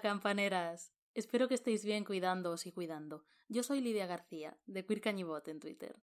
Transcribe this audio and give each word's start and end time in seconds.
Campaneras. 0.00 0.92
Espero 1.14 1.48
que 1.48 1.54
estéis 1.54 1.84
bien 1.84 2.04
cuidándoos 2.04 2.66
y 2.66 2.72
cuidando. 2.72 3.24
Yo 3.48 3.62
soy 3.62 3.80
Lidia 3.80 4.06
García, 4.06 4.58
de 4.66 4.86
Queer 4.86 5.00
Cañibot 5.00 5.46
en 5.48 5.60
Twitter. 5.60 6.00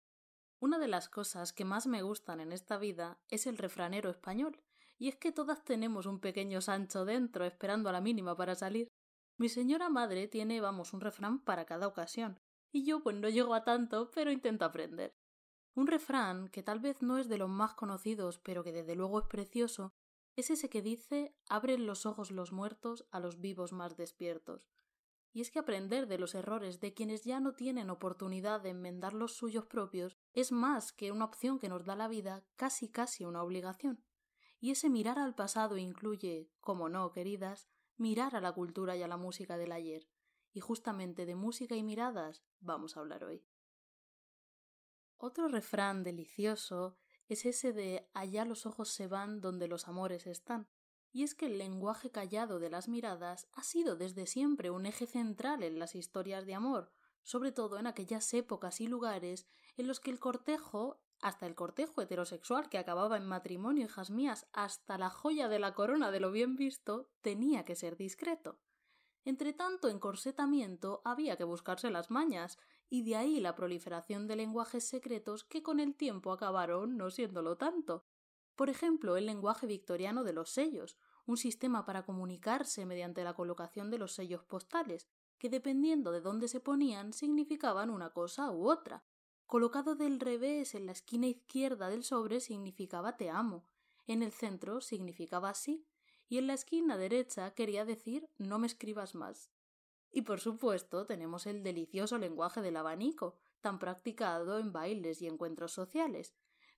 Una 0.60 0.78
de 0.78 0.86
las 0.86 1.08
cosas 1.08 1.52
que 1.52 1.64
más 1.64 1.86
me 1.86 2.02
gustan 2.02 2.40
en 2.40 2.52
esta 2.52 2.78
vida 2.78 3.18
es 3.28 3.46
el 3.46 3.58
refranero 3.58 4.10
español, 4.10 4.62
y 4.98 5.08
es 5.08 5.16
que 5.16 5.32
todas 5.32 5.64
tenemos 5.64 6.06
un 6.06 6.20
pequeño 6.20 6.60
Sancho 6.60 7.04
dentro 7.04 7.44
esperando 7.44 7.88
a 7.88 7.92
la 7.92 8.00
mínima 8.00 8.36
para 8.36 8.54
salir. 8.54 8.88
Mi 9.38 9.48
señora 9.48 9.88
madre 9.88 10.28
tiene, 10.28 10.60
vamos, 10.60 10.92
un 10.92 11.00
refrán 11.00 11.42
para 11.42 11.64
cada 11.64 11.88
ocasión, 11.88 12.38
y 12.70 12.84
yo 12.84 13.02
pues 13.02 13.16
no 13.16 13.28
llego 13.28 13.54
a 13.54 13.64
tanto, 13.64 14.10
pero 14.14 14.30
intento 14.30 14.64
aprender. 14.64 15.12
Un 15.74 15.88
refrán 15.88 16.48
que 16.48 16.62
tal 16.62 16.78
vez 16.78 17.02
no 17.02 17.18
es 17.18 17.28
de 17.28 17.38
los 17.38 17.48
más 17.48 17.74
conocidos, 17.74 18.38
pero 18.38 18.62
que 18.62 18.72
desde 18.72 18.94
luego 18.94 19.18
es 19.18 19.26
precioso, 19.26 19.92
es 20.36 20.50
ese 20.50 20.68
que 20.68 20.82
dice 20.82 21.34
abren 21.48 21.86
los 21.86 22.06
ojos 22.06 22.30
los 22.30 22.52
muertos 22.52 23.06
a 23.10 23.20
los 23.20 23.40
vivos 23.40 23.72
más 23.72 23.96
despiertos. 23.96 24.68
Y 25.34 25.40
es 25.40 25.50
que 25.50 25.58
aprender 25.58 26.08
de 26.08 26.18
los 26.18 26.34
errores 26.34 26.80
de 26.80 26.92
quienes 26.92 27.24
ya 27.24 27.40
no 27.40 27.54
tienen 27.54 27.88
oportunidad 27.88 28.60
de 28.60 28.70
enmendar 28.70 29.14
los 29.14 29.34
suyos 29.34 29.66
propios 29.66 30.18
es 30.34 30.52
más 30.52 30.92
que 30.92 31.10
una 31.10 31.24
opción 31.24 31.58
que 31.58 31.70
nos 31.70 31.84
da 31.84 31.96
la 31.96 32.08
vida, 32.08 32.44
casi 32.56 32.90
casi 32.90 33.24
una 33.24 33.42
obligación. 33.42 34.04
Y 34.60 34.70
ese 34.70 34.90
mirar 34.90 35.18
al 35.18 35.34
pasado 35.34 35.78
incluye, 35.78 36.52
como 36.60 36.88
no, 36.88 37.10
queridas, 37.12 37.68
mirar 37.96 38.36
a 38.36 38.40
la 38.40 38.52
cultura 38.52 38.94
y 38.96 39.02
a 39.02 39.08
la 39.08 39.16
música 39.16 39.56
del 39.56 39.72
ayer. 39.72 40.06
Y 40.52 40.60
justamente 40.60 41.24
de 41.24 41.34
música 41.34 41.76
y 41.76 41.82
miradas 41.82 42.44
vamos 42.60 42.96
a 42.96 43.00
hablar 43.00 43.24
hoy. 43.24 43.42
Otro 45.16 45.48
refrán 45.48 46.04
delicioso 46.04 46.98
es 47.32 47.46
ese 47.46 47.72
de 47.72 48.08
allá 48.14 48.44
los 48.44 48.66
ojos 48.66 48.90
se 48.90 49.06
van 49.06 49.40
donde 49.40 49.68
los 49.68 49.88
amores 49.88 50.26
están. 50.26 50.68
Y 51.12 51.24
es 51.24 51.34
que 51.34 51.46
el 51.46 51.58
lenguaje 51.58 52.10
callado 52.10 52.58
de 52.58 52.70
las 52.70 52.88
miradas 52.88 53.48
ha 53.52 53.62
sido 53.62 53.96
desde 53.96 54.26
siempre 54.26 54.70
un 54.70 54.86
eje 54.86 55.06
central 55.06 55.62
en 55.62 55.78
las 55.78 55.94
historias 55.94 56.46
de 56.46 56.54
amor, 56.54 56.90
sobre 57.22 57.52
todo 57.52 57.78
en 57.78 57.86
aquellas 57.86 58.32
épocas 58.32 58.80
y 58.80 58.86
lugares 58.86 59.46
en 59.76 59.86
los 59.86 60.00
que 60.00 60.10
el 60.10 60.18
cortejo, 60.18 61.00
hasta 61.20 61.46
el 61.46 61.54
cortejo 61.54 62.00
heterosexual 62.02 62.68
que 62.68 62.78
acababa 62.78 63.16
en 63.16 63.26
matrimonio, 63.26 63.84
hijas 63.84 64.10
mías, 64.10 64.46
hasta 64.52 64.98
la 64.98 65.10
joya 65.10 65.48
de 65.48 65.58
la 65.58 65.74
corona 65.74 66.10
de 66.10 66.20
lo 66.20 66.30
bien 66.30 66.56
visto, 66.56 67.10
tenía 67.20 67.64
que 67.64 67.76
ser 67.76 67.96
discreto. 67.96 68.58
Entre 69.24 69.52
tanto 69.52 69.88
encorsetamiento 69.88 71.00
había 71.04 71.36
que 71.36 71.44
buscarse 71.44 71.90
las 71.90 72.10
mañas, 72.10 72.58
y 72.92 73.00
de 73.04 73.16
ahí 73.16 73.40
la 73.40 73.54
proliferación 73.54 74.26
de 74.26 74.36
lenguajes 74.36 74.84
secretos 74.84 75.44
que 75.44 75.62
con 75.62 75.80
el 75.80 75.94
tiempo 75.94 76.30
acabaron 76.30 76.98
no 76.98 77.10
siéndolo 77.10 77.56
tanto. 77.56 78.04
Por 78.54 78.68
ejemplo, 78.68 79.16
el 79.16 79.24
lenguaje 79.24 79.66
victoriano 79.66 80.24
de 80.24 80.34
los 80.34 80.50
sellos, 80.50 80.98
un 81.24 81.38
sistema 81.38 81.86
para 81.86 82.04
comunicarse 82.04 82.84
mediante 82.84 83.24
la 83.24 83.32
colocación 83.32 83.90
de 83.90 83.96
los 83.96 84.12
sellos 84.12 84.44
postales, 84.44 85.08
que 85.38 85.48
dependiendo 85.48 86.12
de 86.12 86.20
dónde 86.20 86.48
se 86.48 86.60
ponían 86.60 87.14
significaban 87.14 87.88
una 87.88 88.10
cosa 88.10 88.50
u 88.50 88.68
otra. 88.68 89.02
Colocado 89.46 89.94
del 89.94 90.20
revés 90.20 90.74
en 90.74 90.84
la 90.84 90.92
esquina 90.92 91.26
izquierda 91.26 91.88
del 91.88 92.04
sobre 92.04 92.40
significaba 92.40 93.16
te 93.16 93.30
amo, 93.30 93.64
en 94.06 94.22
el 94.22 94.32
centro 94.32 94.82
significaba 94.82 95.54
sí, 95.54 95.86
y 96.28 96.36
en 96.36 96.46
la 96.46 96.52
esquina 96.52 96.98
derecha 96.98 97.54
quería 97.54 97.86
decir 97.86 98.28
no 98.36 98.58
me 98.58 98.66
escribas 98.66 99.14
más. 99.14 99.50
Y 100.12 100.22
por 100.22 100.40
supuesto 100.40 101.06
tenemos 101.06 101.46
el 101.46 101.62
delicioso 101.62 102.18
lenguaje 102.18 102.60
del 102.60 102.76
abanico, 102.76 103.38
tan 103.62 103.78
practicado 103.78 104.58
en 104.58 104.72
bailes 104.72 105.22
y 105.22 105.26
encuentros 105.26 105.72
sociales. 105.72 106.34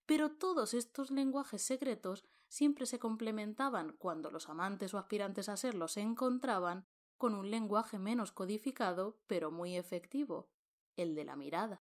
Pero 0.06 0.30
todos 0.30 0.72
estos 0.72 1.10
lenguajes 1.10 1.62
secretos 1.62 2.24
siempre 2.48 2.86
se 2.86 3.00
complementaban 3.00 3.96
cuando 3.98 4.30
los 4.30 4.48
amantes 4.48 4.94
o 4.94 4.98
aspirantes 4.98 5.48
a 5.48 5.56
serlo 5.56 5.88
se 5.88 6.00
encontraban 6.00 6.86
con 7.16 7.34
un 7.34 7.50
lenguaje 7.50 7.98
menos 7.98 8.32
codificado, 8.32 9.18
pero 9.26 9.50
muy 9.50 9.76
efectivo, 9.76 10.50
el 10.96 11.14
de 11.14 11.24
la 11.24 11.36
mirada. 11.36 11.82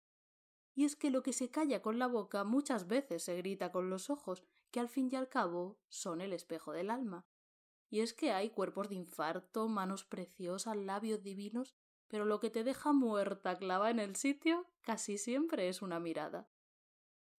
Y 0.74 0.86
es 0.86 0.96
que 0.96 1.09
lo 1.09 1.24
que 1.24 1.34
se 1.34 1.50
calla 1.50 1.81
con 1.81 2.00
la 2.00 2.08
boca 2.08 2.44
muchas 2.44 2.88
veces 2.88 3.24
se 3.24 3.36
grita 3.36 3.72
con 3.72 3.90
los 3.90 4.09
ojos, 4.09 4.44
que 4.72 4.80
al 4.80 4.88
fin 4.88 5.09
y 5.12 5.16
al 5.16 5.28
cabo 5.28 5.80
son 5.90 6.22
el 6.22 6.31
espejo 6.31 6.72
del 6.72 6.90
alma. 6.90 7.25
Y 7.91 8.00
es 8.00 8.13
que 8.13 8.31
hay 8.31 8.50
cuerpos 8.50 8.88
de 8.90 8.96
infarto, 8.96 9.68
manos 9.68 10.06
preciosas, 10.06 10.78
labios 10.78 11.22
divinos, 11.22 11.75
pero 12.07 12.24
lo 12.24 12.40
que 12.40 12.50
te 12.50 12.63
deja 12.63 12.94
muerta 12.94 13.57
clava 13.57 13.91
en 13.91 14.00
el 14.00 14.16
sitio 14.16 14.66
casi 14.81 15.18
siempre 15.18 15.68
es 15.68 15.81
una 15.81 16.00
mirada. 16.00 16.50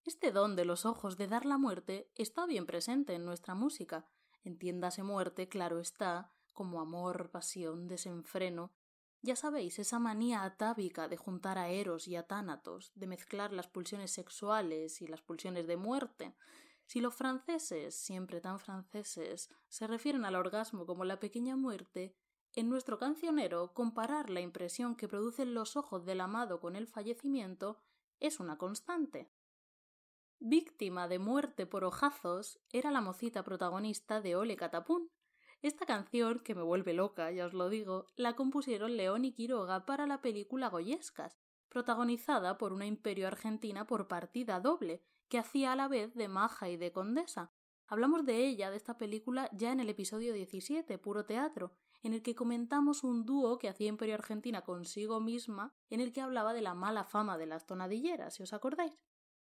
Este 0.04 0.30
don 0.30 0.54
de 0.54 0.66
los 0.66 0.84
ojos 0.84 1.16
de 1.16 1.26
dar 1.26 1.46
la 1.46 1.56
muerte 1.56 2.10
está 2.14 2.44
bien 2.44 2.66
presente 2.66 3.14
en 3.14 3.24
nuestra 3.24 3.54
música. 3.54 4.06
Entiéndase 4.44 5.02
muerte, 5.02 5.48
claro 5.48 5.80
está, 5.80 6.34
como 6.52 6.82
amor, 6.82 7.30
pasión, 7.30 7.88
desenfreno. 7.88 8.74
Ya 9.22 9.36
sabéis, 9.36 9.78
esa 9.78 9.98
manía 9.98 10.42
atávica 10.42 11.08
de 11.08 11.16
juntar 11.16 11.56
a 11.56 11.70
Eros 11.70 12.08
y 12.08 12.16
a 12.16 12.26
Tánatos, 12.26 12.92
de 12.94 13.06
mezclar 13.06 13.54
las 13.54 13.68
pulsiones 13.68 14.10
sexuales 14.10 15.00
y 15.00 15.06
las 15.06 15.22
pulsiones 15.22 15.66
de 15.66 15.78
muerte, 15.78 16.34
si 16.92 17.00
los 17.00 17.14
franceses, 17.14 17.94
siempre 17.94 18.42
tan 18.42 18.60
franceses, 18.60 19.48
se 19.66 19.86
refieren 19.86 20.26
al 20.26 20.34
orgasmo 20.34 20.84
como 20.84 21.06
la 21.06 21.20
pequeña 21.20 21.56
muerte, 21.56 22.14
en 22.54 22.68
nuestro 22.68 22.98
cancionero 22.98 23.72
comparar 23.72 24.28
la 24.28 24.42
impresión 24.42 24.94
que 24.94 25.08
producen 25.08 25.54
los 25.54 25.74
ojos 25.74 26.04
del 26.04 26.20
amado 26.20 26.60
con 26.60 26.76
el 26.76 26.86
fallecimiento 26.86 27.78
es 28.20 28.40
una 28.40 28.58
constante. 28.58 29.32
Víctima 30.38 31.08
de 31.08 31.18
muerte 31.18 31.64
por 31.64 31.84
ojazos 31.84 32.60
era 32.72 32.90
la 32.90 33.00
mocita 33.00 33.42
protagonista 33.42 34.20
de 34.20 34.36
Ole 34.36 34.58
Catapún. 34.58 35.10
Esta 35.62 35.86
canción, 35.86 36.40
que 36.40 36.54
me 36.54 36.60
vuelve 36.60 36.92
loca, 36.92 37.30
ya 37.30 37.46
os 37.46 37.54
lo 37.54 37.70
digo, 37.70 38.04
la 38.16 38.36
compusieron 38.36 38.98
León 38.98 39.24
y 39.24 39.32
Quiroga 39.32 39.86
para 39.86 40.06
la 40.06 40.20
película 40.20 40.68
Goyescas, 40.68 41.40
protagonizada 41.70 42.58
por 42.58 42.74
una 42.74 42.84
imperio 42.84 43.28
argentina 43.28 43.86
por 43.86 44.08
partida 44.08 44.60
doble, 44.60 45.02
que 45.32 45.38
hacía 45.38 45.72
a 45.72 45.76
la 45.76 45.88
vez 45.88 46.12
de 46.14 46.28
maja 46.28 46.68
y 46.68 46.76
de 46.76 46.92
condesa. 46.92 47.50
Hablamos 47.86 48.26
de 48.26 48.44
ella, 48.44 48.70
de 48.70 48.76
esta 48.76 48.98
película, 48.98 49.48
ya 49.54 49.72
en 49.72 49.80
el 49.80 49.88
episodio 49.88 50.34
17, 50.34 50.98
Puro 50.98 51.24
Teatro, 51.24 51.72
en 52.02 52.12
el 52.12 52.20
que 52.20 52.34
comentamos 52.34 53.02
un 53.02 53.24
dúo 53.24 53.56
que 53.56 53.70
hacía 53.70 53.88
Imperio 53.88 54.16
Argentina 54.16 54.60
consigo 54.60 55.20
misma, 55.20 55.72
en 55.88 56.00
el 56.00 56.12
que 56.12 56.20
hablaba 56.20 56.52
de 56.52 56.60
la 56.60 56.74
mala 56.74 57.04
fama 57.04 57.38
de 57.38 57.46
las 57.46 57.64
tonadilleras, 57.64 58.34
si 58.34 58.42
os 58.42 58.52
acordáis. 58.52 59.02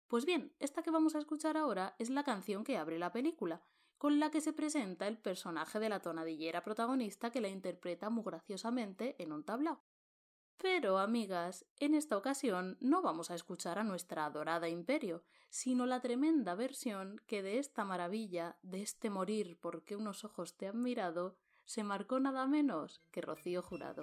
Pues 0.06 0.24
bien, 0.24 0.54
esta 0.60 0.84
que 0.84 0.92
vamos 0.92 1.16
a 1.16 1.18
escuchar 1.18 1.56
ahora 1.56 1.96
es 1.98 2.10
la 2.10 2.22
canción 2.22 2.62
que 2.62 2.78
abre 2.78 3.00
la 3.00 3.10
película, 3.10 3.60
con 3.98 4.20
la 4.20 4.30
que 4.30 4.40
se 4.40 4.52
presenta 4.52 5.08
el 5.08 5.18
personaje 5.18 5.80
de 5.80 5.88
la 5.88 5.98
tonadillera 5.98 6.62
protagonista 6.62 7.32
que 7.32 7.40
la 7.40 7.48
interpreta 7.48 8.08
muy 8.08 8.22
graciosamente 8.22 9.20
en 9.20 9.32
un 9.32 9.42
tablao. 9.42 9.82
Pero, 10.58 10.98
amigas, 10.98 11.66
en 11.78 11.94
esta 11.94 12.16
ocasión 12.16 12.76
no 12.80 13.02
vamos 13.02 13.30
a 13.30 13.34
escuchar 13.34 13.78
a 13.78 13.84
nuestra 13.84 14.24
adorada 14.24 14.68
imperio, 14.68 15.24
sino 15.50 15.86
la 15.86 16.00
tremenda 16.00 16.54
versión 16.54 17.20
que 17.26 17.42
de 17.42 17.58
esta 17.58 17.84
maravilla, 17.84 18.56
de 18.62 18.82
este 18.82 19.10
morir 19.10 19.58
porque 19.60 19.96
unos 19.96 20.24
ojos 20.24 20.56
te 20.56 20.68
han 20.68 20.80
mirado, 20.80 21.36
se 21.64 21.84
marcó 21.84 22.20
nada 22.20 22.46
menos 22.46 23.00
que 23.10 23.20
Rocío 23.20 23.62
Jurado. 23.62 24.02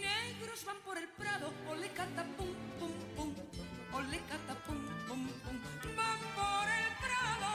Negros 0.00 0.64
van 0.64 0.76
por 0.84 0.96
el 0.96 1.08
prado, 1.08 1.52
ole 1.68 1.88
cata 1.90 2.24
pum 2.36 2.54
pum 2.78 2.92
pum, 3.16 3.34
ole 3.92 4.18
cata 4.30 4.54
pum 4.64 4.78
pum 5.06 5.28
pum, 5.42 5.60
van 5.96 6.20
por 6.38 6.66
el 6.80 6.88
prado. 7.04 7.52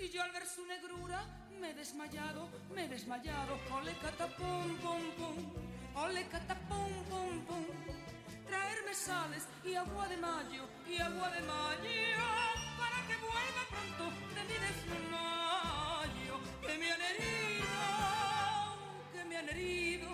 Y 0.00 0.08
yo 0.10 0.22
al 0.22 0.32
ver 0.32 0.46
su 0.46 0.66
negrura 0.66 1.24
me 1.60 1.70
he 1.70 1.74
desmayado, 1.74 2.48
me 2.74 2.84
he 2.84 2.88
desmayado, 2.88 3.58
ole 3.72 3.92
cata 4.02 4.26
pum 4.36 4.76
pum 4.78 5.02
pum, 5.18 5.36
ole 5.96 6.28
cata 6.28 6.54
pum 6.68 6.92
pum 7.10 7.40
pum. 7.46 7.64
Traerme 8.46 8.94
sales 8.94 9.44
y 9.64 9.74
agua 9.74 10.06
de 10.08 10.16
mayo 10.18 10.68
y 10.86 11.00
agua 11.00 11.30
de 11.30 11.40
mayo 11.40 12.26
para 12.78 12.98
que 13.08 13.16
vuelva 13.16 13.62
pronto 13.70 14.04
de 14.34 14.42
mi 14.44 14.58
desmayo 14.66 15.43
que 16.74 16.80
me 16.80 16.90
han 16.90 17.00
herido, 17.02 17.66
que 19.12 19.24
me 19.26 19.36
han 19.36 19.48
herido, 19.48 20.08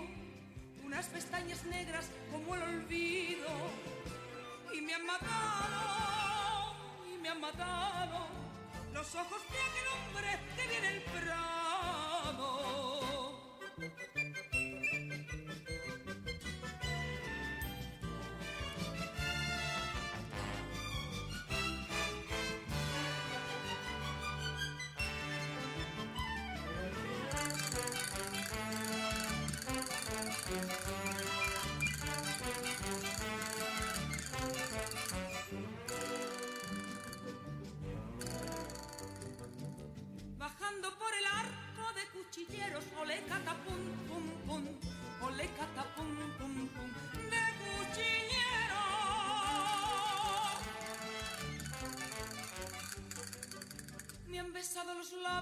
unas 0.85 1.07
pestañas 1.07 1.65
negras 1.65 2.11
como 2.31 2.55
el 2.55 2.63
olvido, 2.63 3.49
y 4.75 4.83
me 4.83 4.93
han 4.93 5.07
matado, 5.07 6.75
y 7.15 7.19
me 7.19 7.31
han 7.31 7.41
matado. 7.41 8.27
Los 8.93 9.15
ojos 9.15 9.41
de 9.51 9.59
aquel 9.59 9.87
hombre 9.95 10.39
que 10.57 10.69
viene 10.69 10.89
el 10.97 11.03
prado. 11.03 12.80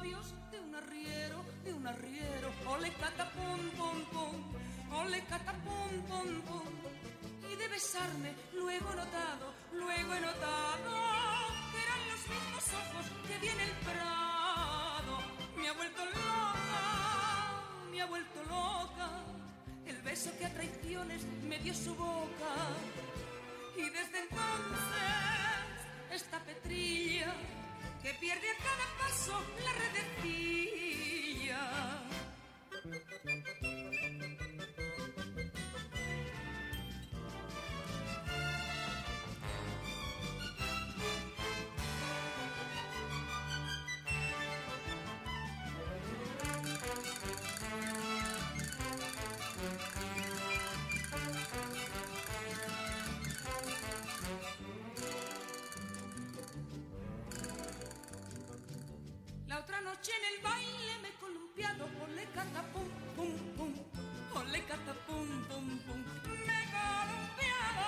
De 0.00 0.60
un 0.60 0.74
arriero, 0.76 1.44
de 1.64 1.74
un 1.74 1.84
arriero. 1.84 2.52
Ole 2.66 2.92
catapum, 2.92 3.58
pum, 3.76 4.04
pum, 4.12 4.96
ole 4.96 5.20
catapum, 5.24 5.90
pum, 6.06 6.40
pum. 6.42 6.72
Y 7.50 7.56
de 7.56 7.66
besarme, 7.66 8.32
luego 8.54 8.92
he 8.92 8.96
notado, 8.96 9.54
luego 9.72 10.14
he 10.14 10.20
notado 10.20 10.90
que 11.72 11.82
eran 11.82 12.00
los 12.10 12.20
mismos 12.30 12.64
ojos 12.78 13.06
que 13.26 13.38
vi 13.38 13.48
en 13.48 13.60
el 13.60 13.72
prado. 13.88 15.18
Me 15.56 15.68
ha 15.68 15.72
vuelto 15.72 16.04
loca, 16.04 16.82
me 17.90 18.00
ha 18.00 18.06
vuelto 18.06 18.42
loca. 18.44 19.10
El 19.84 20.00
beso 20.02 20.30
que 20.38 20.46
a 20.46 20.54
traiciones 20.54 21.24
me 21.42 21.58
dio 21.58 21.74
su 21.74 21.92
boca. 21.96 22.54
Y 23.76 23.82
desde 23.82 24.20
entonces 24.20 25.08
esta 26.12 26.38
petrilla 26.44 27.34
que 28.02 28.14
pierde 28.14 28.48
a 28.50 28.56
cada 28.56 28.86
paso 28.98 29.42
la 29.64 29.72
redecilla. 29.72 31.60
Noche 59.98 60.12
en 60.16 60.34
el 60.34 60.42
baile 60.42 60.98
me 61.02 61.08
he 61.08 61.12
columpiado, 61.14 61.84
ole 62.04 62.24
catapum, 62.32 62.88
pum, 63.16 63.34
pum, 63.56 63.74
ole 64.36 64.62
catapum, 64.64 65.28
pum, 65.48 65.78
pum, 65.86 66.04
me 66.46 66.54
he 66.54 66.66
columpiado. 66.76 67.86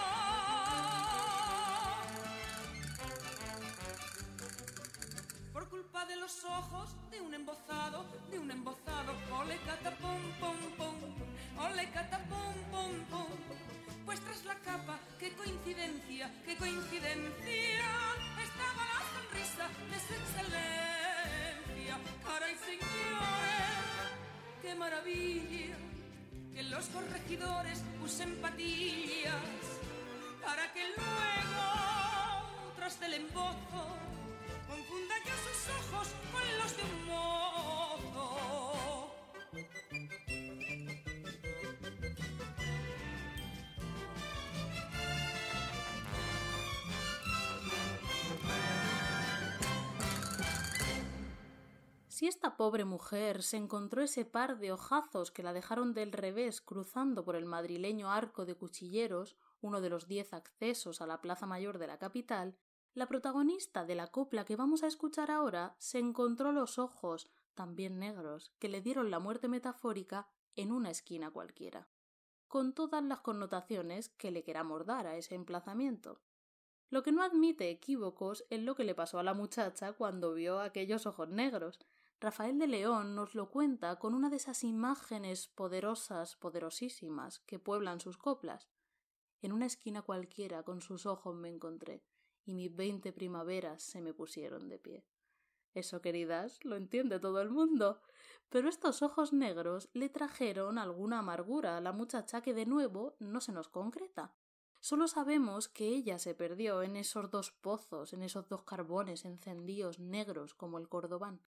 Por 5.52 5.68
culpa 5.68 6.04
de 6.06 6.16
los 6.16 6.44
ojos 6.44 6.96
de 7.10 7.20
un 7.20 7.34
embozado, 7.34 8.04
de 8.30 8.38
un 8.38 8.50
embozado, 8.50 9.12
ole 9.40 9.56
catapum, 9.58 10.20
pum, 10.40 10.56
pum, 10.78 10.96
ole 11.58 11.90
catapum, 11.90 12.54
pum, 12.72 12.92
pum. 13.10 13.28
Pues 14.04 14.20
tras 14.20 14.44
la 14.44 14.56
capa, 14.56 14.98
qué 15.20 15.32
coincidencia, 15.34 16.32
qué 16.44 16.56
coincidencia, 16.56 17.86
estaba 18.42 18.82
la 18.92 19.00
sonrisa 19.14 19.68
de 19.90 19.98
su 20.06 20.14
excelencia. 20.14 21.09
Caray, 21.90 22.54
señores, 22.54 23.80
qué 24.62 24.74
maravilla 24.76 25.76
que 26.54 26.62
los 26.62 26.86
corregidores 26.86 27.82
usen 28.04 28.36
patillas 28.40 29.34
para 30.40 30.72
que 30.72 30.84
luego, 30.96 32.74
tras 32.76 33.00
del 33.00 33.14
embozo, 33.14 33.82
confunda 34.68 35.14
yo 35.26 35.34
sus 35.46 35.60
ojos 35.78 36.08
con 36.32 36.58
los 36.58 36.76
de 36.76 36.82
un 36.84 37.06
mozo. 37.06 38.59
Si 52.20 52.26
esta 52.28 52.58
pobre 52.58 52.84
mujer 52.84 53.42
se 53.42 53.56
encontró 53.56 54.02
ese 54.02 54.26
par 54.26 54.58
de 54.58 54.72
ojazos 54.72 55.30
que 55.30 55.42
la 55.42 55.54
dejaron 55.54 55.94
del 55.94 56.12
revés 56.12 56.60
cruzando 56.60 57.24
por 57.24 57.34
el 57.34 57.46
madrileño 57.46 58.12
arco 58.12 58.44
de 58.44 58.54
cuchilleros, 58.54 59.38
uno 59.62 59.80
de 59.80 59.88
los 59.88 60.06
diez 60.06 60.34
accesos 60.34 61.00
a 61.00 61.06
la 61.06 61.22
plaza 61.22 61.46
mayor 61.46 61.78
de 61.78 61.86
la 61.86 61.96
capital, 61.96 62.58
la 62.92 63.06
protagonista 63.06 63.86
de 63.86 63.94
la 63.94 64.08
copla 64.08 64.44
que 64.44 64.54
vamos 64.54 64.82
a 64.82 64.86
escuchar 64.86 65.30
ahora 65.30 65.74
se 65.78 65.98
encontró 65.98 66.52
los 66.52 66.78
ojos, 66.78 67.30
también 67.54 67.98
negros, 67.98 68.52
que 68.58 68.68
le 68.68 68.82
dieron 68.82 69.10
la 69.10 69.18
muerte 69.18 69.48
metafórica 69.48 70.28
en 70.56 70.72
una 70.72 70.90
esquina 70.90 71.30
cualquiera, 71.30 71.88
con 72.48 72.74
todas 72.74 73.02
las 73.02 73.20
connotaciones 73.20 74.10
que 74.10 74.30
le 74.30 74.42
queramos 74.42 74.84
dar 74.84 75.06
a 75.06 75.16
ese 75.16 75.36
emplazamiento. 75.36 76.20
Lo 76.90 77.02
que 77.02 77.12
no 77.12 77.22
admite 77.22 77.70
equívocos 77.70 78.44
es 78.50 78.60
lo 78.60 78.74
que 78.74 78.84
le 78.84 78.94
pasó 78.94 79.18
a 79.18 79.22
la 79.22 79.32
muchacha 79.32 79.94
cuando 79.94 80.34
vio 80.34 80.60
aquellos 80.60 81.06
ojos 81.06 81.30
negros. 81.30 81.78
Rafael 82.22 82.58
de 82.58 82.66
León 82.66 83.14
nos 83.14 83.34
lo 83.34 83.50
cuenta 83.50 83.98
con 83.98 84.12
una 84.12 84.28
de 84.28 84.36
esas 84.36 84.62
imágenes 84.62 85.48
poderosas, 85.48 86.36
poderosísimas, 86.36 87.38
que 87.40 87.58
pueblan 87.58 87.98
sus 87.98 88.18
coplas. 88.18 88.68
En 89.40 89.52
una 89.52 89.64
esquina 89.64 90.02
cualquiera 90.02 90.62
con 90.62 90.82
sus 90.82 91.06
ojos 91.06 91.34
me 91.34 91.48
encontré, 91.48 92.04
y 92.44 92.52
mis 92.52 92.76
veinte 92.76 93.14
primaveras 93.14 93.82
se 93.82 94.02
me 94.02 94.12
pusieron 94.12 94.68
de 94.68 94.78
pie. 94.78 95.06
Eso, 95.72 96.02
queridas, 96.02 96.62
lo 96.62 96.76
entiende 96.76 97.20
todo 97.20 97.40
el 97.40 97.48
mundo. 97.48 98.02
Pero 98.50 98.68
estos 98.68 99.00
ojos 99.00 99.32
negros 99.32 99.88
le 99.94 100.10
trajeron 100.10 100.76
alguna 100.76 101.20
amargura 101.20 101.78
a 101.78 101.80
la 101.80 101.92
muchacha 101.92 102.42
que 102.42 102.52
de 102.52 102.66
nuevo 102.66 103.16
no 103.18 103.40
se 103.40 103.52
nos 103.52 103.70
concreta. 103.70 104.34
Solo 104.78 105.08
sabemos 105.08 105.68
que 105.68 105.88
ella 105.88 106.18
se 106.18 106.34
perdió 106.34 106.82
en 106.82 106.96
esos 106.96 107.30
dos 107.30 107.50
pozos, 107.50 108.12
en 108.12 108.22
esos 108.22 108.46
dos 108.46 108.64
carbones 108.64 109.24
encendidos 109.24 109.98
negros 110.00 110.52
como 110.52 110.76
el 110.76 110.86
cordobán. 110.86 111.40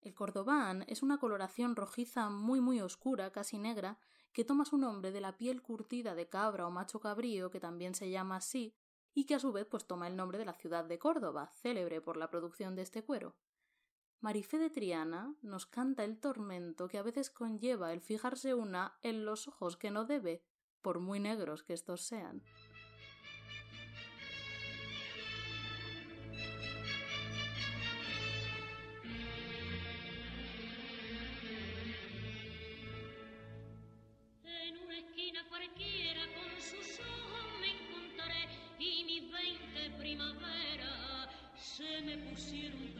El 0.00 0.14
cordobán 0.14 0.84
es 0.88 1.02
una 1.02 1.18
coloración 1.18 1.76
rojiza 1.76 2.30
muy 2.30 2.60
muy 2.60 2.80
oscura, 2.80 3.32
casi 3.32 3.58
negra, 3.58 3.98
que 4.32 4.44
toma 4.44 4.64
su 4.64 4.78
nombre 4.78 5.12
de 5.12 5.20
la 5.20 5.36
piel 5.36 5.60
curtida 5.60 6.14
de 6.14 6.28
cabra 6.28 6.66
o 6.66 6.70
macho 6.70 7.00
cabrío, 7.00 7.50
que 7.50 7.60
también 7.60 7.94
se 7.94 8.10
llama 8.10 8.36
así, 8.36 8.74
y 9.12 9.24
que 9.24 9.34
a 9.34 9.40
su 9.40 9.52
vez 9.52 9.66
pues 9.66 9.86
toma 9.86 10.06
el 10.06 10.16
nombre 10.16 10.38
de 10.38 10.44
la 10.44 10.54
ciudad 10.54 10.84
de 10.84 10.98
Córdoba, 10.98 11.48
célebre 11.48 12.00
por 12.00 12.16
la 12.16 12.30
producción 12.30 12.76
de 12.76 12.82
este 12.82 13.04
cuero. 13.04 13.36
Marifé 14.20 14.58
de 14.58 14.70
Triana 14.70 15.34
nos 15.42 15.66
canta 15.66 16.04
el 16.04 16.18
tormento 16.18 16.88
que 16.88 16.98
a 16.98 17.02
veces 17.02 17.30
conlleva 17.30 17.92
el 17.92 18.00
fijarse 18.00 18.54
una 18.54 18.98
en 19.02 19.24
los 19.24 19.48
ojos 19.48 19.76
que 19.76 19.90
no 19.90 20.04
debe, 20.04 20.42
por 20.82 21.00
muy 21.00 21.20
negros 21.20 21.62
que 21.62 21.72
estos 21.72 22.02
sean. 22.02 22.42
Se 42.00 42.06
me 42.06 42.16
pusieron 42.16 42.99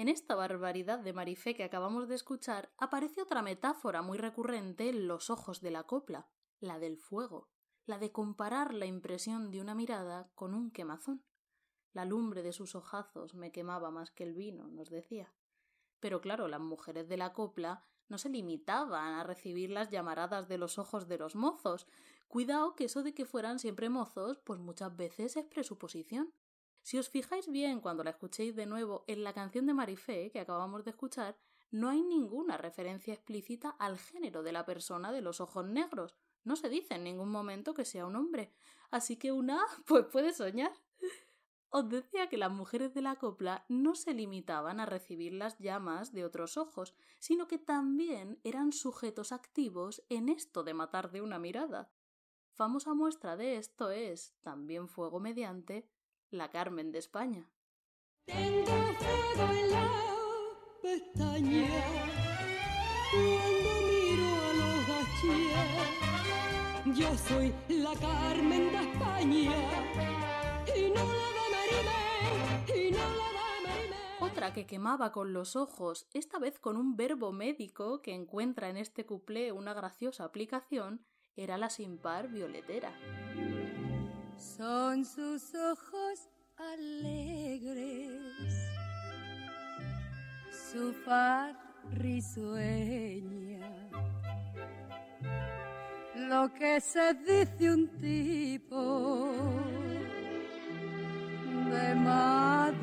En 0.00 0.08
esta 0.08 0.34
barbaridad 0.34 1.00
de 1.00 1.12
Marifé 1.12 1.54
que 1.54 1.62
acabamos 1.62 2.08
de 2.08 2.14
escuchar 2.14 2.72
aparece 2.78 3.20
otra 3.20 3.42
metáfora 3.42 4.00
muy 4.00 4.16
recurrente 4.16 4.88
en 4.88 5.06
los 5.06 5.28
ojos 5.28 5.60
de 5.60 5.70
la 5.70 5.82
copla, 5.82 6.26
la 6.58 6.78
del 6.78 6.96
fuego, 6.96 7.50
la 7.84 7.98
de 7.98 8.10
comparar 8.10 8.72
la 8.72 8.86
impresión 8.86 9.50
de 9.50 9.60
una 9.60 9.74
mirada 9.74 10.32
con 10.34 10.54
un 10.54 10.70
quemazón. 10.70 11.22
La 11.92 12.06
lumbre 12.06 12.42
de 12.42 12.54
sus 12.54 12.74
ojazos 12.74 13.34
me 13.34 13.52
quemaba 13.52 13.90
más 13.90 14.10
que 14.10 14.24
el 14.24 14.32
vino, 14.32 14.68
nos 14.68 14.88
decía. 14.88 15.34
Pero 15.98 16.22
claro, 16.22 16.48
las 16.48 16.62
mujeres 16.62 17.06
de 17.06 17.18
la 17.18 17.34
copla 17.34 17.84
no 18.08 18.16
se 18.16 18.30
limitaban 18.30 19.12
a 19.12 19.22
recibir 19.22 19.68
las 19.68 19.90
llamaradas 19.90 20.48
de 20.48 20.56
los 20.56 20.78
ojos 20.78 21.08
de 21.08 21.18
los 21.18 21.36
mozos. 21.36 21.86
Cuidado 22.26 22.74
que 22.74 22.84
eso 22.84 23.02
de 23.02 23.12
que 23.12 23.26
fueran 23.26 23.58
siempre 23.58 23.90
mozos, 23.90 24.38
pues 24.38 24.60
muchas 24.60 24.96
veces 24.96 25.36
es 25.36 25.44
presuposición. 25.44 26.32
Si 26.82 26.98
os 26.98 27.08
fijáis 27.08 27.48
bien 27.48 27.80
cuando 27.80 28.04
la 28.04 28.10
escuchéis 28.10 28.56
de 28.56 28.66
nuevo 28.66 29.04
en 29.06 29.22
la 29.24 29.32
canción 29.32 29.66
de 29.66 29.74
Marifé 29.74 30.30
que 30.30 30.40
acabamos 30.40 30.84
de 30.84 30.90
escuchar, 30.90 31.36
no 31.70 31.88
hay 31.88 32.02
ninguna 32.02 32.56
referencia 32.56 33.14
explícita 33.14 33.70
al 33.70 33.98
género 33.98 34.42
de 34.42 34.52
la 34.52 34.64
persona 34.64 35.12
de 35.12 35.20
los 35.20 35.40
ojos 35.40 35.64
negros. 35.64 36.16
No 36.42 36.56
se 36.56 36.68
dice 36.68 36.94
en 36.94 37.04
ningún 37.04 37.30
momento 37.30 37.74
que 37.74 37.84
sea 37.84 38.06
un 38.06 38.16
hombre. 38.16 38.52
Así 38.90 39.16
que 39.16 39.30
una, 39.30 39.60
pues 39.86 40.06
puede 40.06 40.32
soñar. 40.32 40.72
Os 41.72 41.88
decía 41.88 42.28
que 42.28 42.36
las 42.36 42.50
mujeres 42.50 42.94
de 42.94 43.02
la 43.02 43.14
copla 43.14 43.64
no 43.68 43.94
se 43.94 44.12
limitaban 44.12 44.80
a 44.80 44.86
recibir 44.86 45.32
las 45.34 45.56
llamas 45.60 46.12
de 46.12 46.24
otros 46.24 46.56
ojos, 46.56 46.96
sino 47.20 47.46
que 47.46 47.58
también 47.58 48.40
eran 48.42 48.72
sujetos 48.72 49.30
activos 49.30 50.02
en 50.08 50.28
esto 50.28 50.64
de 50.64 50.74
matar 50.74 51.12
de 51.12 51.22
una 51.22 51.38
mirada. 51.38 51.92
Famosa 52.54 52.92
muestra 52.94 53.36
de 53.36 53.56
esto 53.56 53.92
es, 53.92 54.34
también 54.40 54.88
fuego 54.88 55.20
mediante, 55.20 55.88
la 56.30 56.48
Carmen 56.48 56.92
de 56.92 56.98
España. 56.98 57.48
Tengo 58.26 58.66
fuego 58.66 59.52
en 59.52 59.70
la 59.70 59.90
pestaña 60.80 61.68
cuando 63.10 63.70
miro 63.88 64.28
a 64.46 64.52
los 64.60 64.86
gachías. 64.86 65.70
Yo 66.98 67.18
soy 67.18 67.52
la 67.68 67.94
Carmen 67.94 68.72
de 68.72 68.78
España 68.78 69.52
y 70.76 70.90
no 70.90 71.04
la 71.04 71.28
de 71.34 71.46
Marimé, 71.52 72.86
y 72.86 72.90
no 72.92 72.98
la 72.98 73.04
de 73.04 73.60
Marimé. 73.66 73.96
Otra 74.20 74.52
que 74.52 74.66
quemaba 74.66 75.10
con 75.10 75.32
los 75.32 75.56
ojos, 75.56 76.06
esta 76.14 76.38
vez 76.38 76.58
con 76.60 76.76
un 76.76 76.96
verbo 76.96 77.32
médico 77.32 78.02
que 78.02 78.14
encuentra 78.14 78.68
en 78.68 78.76
este 78.76 79.04
cuplé 79.04 79.50
una 79.50 79.74
graciosa 79.74 80.24
aplicación, 80.24 81.04
era 81.36 81.58
la 81.58 81.70
sin 81.70 81.98
par 81.98 82.28
violetera. 82.28 82.92
Son 84.40 85.04
sus 85.04 85.54
ojos 85.54 86.30
alegres, 86.56 88.18
su 90.72 90.94
faz 91.04 91.54
risueña. 91.92 93.70
Lo 96.16 96.50
que 96.54 96.80
se 96.80 97.12
dice 97.12 97.70
un 97.70 97.86
tipo 97.98 99.34
de 101.70 101.94
madrileña. 101.96 102.80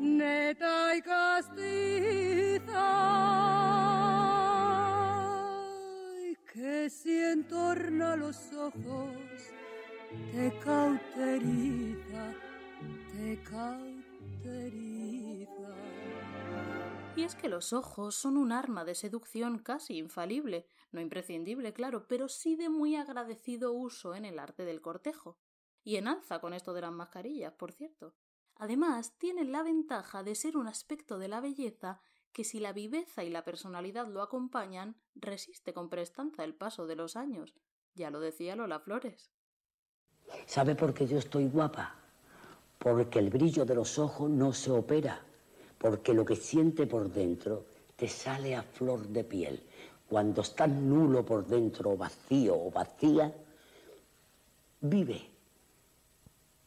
Neta 0.00 0.96
y 0.96 1.02
entorna 7.32 8.16
los 8.16 8.52
ojos 8.52 9.10
te 10.32 10.58
cauteriza, 10.60 12.34
te 13.12 13.42
cauteriza. 13.42 14.76
Y 17.16 17.22
es 17.22 17.34
que 17.34 17.48
los 17.48 17.72
ojos 17.72 18.14
son 18.14 18.36
un 18.36 18.52
arma 18.52 18.84
de 18.84 18.94
seducción 18.94 19.58
casi 19.58 19.96
infalible, 19.96 20.66
no 20.92 21.00
imprescindible, 21.00 21.72
claro, 21.72 22.06
pero 22.06 22.28
sí 22.28 22.56
de 22.56 22.68
muy 22.68 22.96
agradecido 22.96 23.72
uso 23.72 24.14
en 24.14 24.24
el 24.26 24.38
arte 24.38 24.64
del 24.64 24.82
cortejo. 24.82 25.38
Y 25.82 25.96
en 25.96 26.08
alza 26.08 26.40
con 26.40 26.52
esto 26.52 26.74
de 26.74 26.82
las 26.82 26.92
mascarillas, 26.92 27.52
por 27.54 27.72
cierto. 27.72 28.14
Además, 28.56 29.16
tienen 29.18 29.52
la 29.52 29.62
ventaja 29.62 30.22
de 30.22 30.34
ser 30.34 30.56
un 30.56 30.66
aspecto 30.66 31.18
de 31.18 31.28
la 31.28 31.40
belleza 31.40 32.00
que 32.36 32.44
si 32.44 32.60
la 32.60 32.74
viveza 32.74 33.24
y 33.24 33.30
la 33.30 33.44
personalidad 33.44 34.08
lo 34.08 34.20
acompañan, 34.20 34.94
resiste 35.14 35.72
con 35.72 35.88
prestanza 35.88 36.44
el 36.44 36.54
paso 36.54 36.86
de 36.86 36.94
los 36.94 37.16
años. 37.16 37.54
Ya 37.94 38.10
lo 38.10 38.20
decía 38.20 38.54
Lola 38.54 38.78
Flores. 38.78 39.30
¿Sabe 40.44 40.74
por 40.74 40.92
qué 40.92 41.06
yo 41.06 41.16
estoy 41.16 41.48
guapa? 41.48 41.94
Porque 42.78 43.20
el 43.20 43.30
brillo 43.30 43.64
de 43.64 43.74
los 43.74 43.98
ojos 43.98 44.28
no 44.28 44.52
se 44.52 44.70
opera, 44.70 45.18
porque 45.78 46.12
lo 46.12 46.26
que 46.26 46.36
siente 46.36 46.86
por 46.86 47.10
dentro 47.10 47.64
te 47.96 48.06
sale 48.06 48.54
a 48.54 48.62
flor 48.62 49.08
de 49.08 49.24
piel. 49.24 49.62
Cuando 50.06 50.42
estás 50.42 50.68
nulo 50.68 51.24
por 51.24 51.46
dentro, 51.46 51.96
vacío 51.96 52.54
o 52.54 52.70
vacía, 52.70 53.34
vive, 54.82 55.22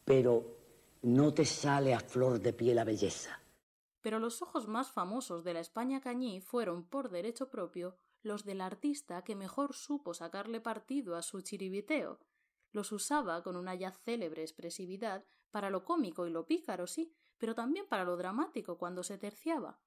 pero 0.03 0.43
no 1.03 1.31
te 1.31 1.45
sale 1.45 1.93
a 1.93 1.99
flor 1.99 2.39
de 2.39 2.53
piel 2.53 2.77
la 2.77 2.85
belleza. 2.85 3.39
Pero 4.01 4.19
los 4.19 4.41
ojos 4.41 4.67
más 4.67 4.91
famosos 4.91 5.43
de 5.43 5.53
la 5.53 5.59
España 5.59 6.01
cañí 6.01 6.41
fueron, 6.41 6.83
por 6.83 7.09
derecho 7.09 7.49
propio, 7.49 7.97
los 8.21 8.45
del 8.45 8.61
artista 8.61 9.23
que 9.23 9.35
mejor 9.35 9.73
supo 9.73 10.13
sacarle 10.13 10.61
partido 10.61 11.15
a 11.15 11.21
su 11.21 11.41
chiribiteo. 11.41 12.19
Los 12.71 12.91
usaba 12.91 13.43
con 13.43 13.55
una 13.55 13.75
ya 13.75 13.91
célebre 13.91 14.41
expresividad 14.41 15.25
para 15.51 15.69
lo 15.69 15.83
cómico 15.83 16.27
y 16.27 16.29
lo 16.29 16.45
pícaro, 16.45 16.87
sí, 16.87 17.13
pero 17.37 17.55
también 17.55 17.87
para 17.87 18.03
lo 18.03 18.17
dramático 18.17 18.77
cuando 18.77 19.03
se 19.03 19.17
terciaba. 19.17 19.79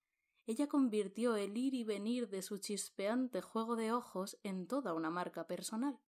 Ella 0.46 0.68
convirtió 0.68 1.36
el 1.36 1.56
ir 1.56 1.74
y 1.74 1.84
venir 1.84 2.28
de 2.28 2.42
su 2.42 2.58
chispeante 2.58 3.42
juego 3.42 3.76
de 3.76 3.92
ojos 3.92 4.38
en 4.42 4.66
toda 4.66 4.92
una 4.92 5.10
marca 5.10 5.46
personal. 5.46 6.00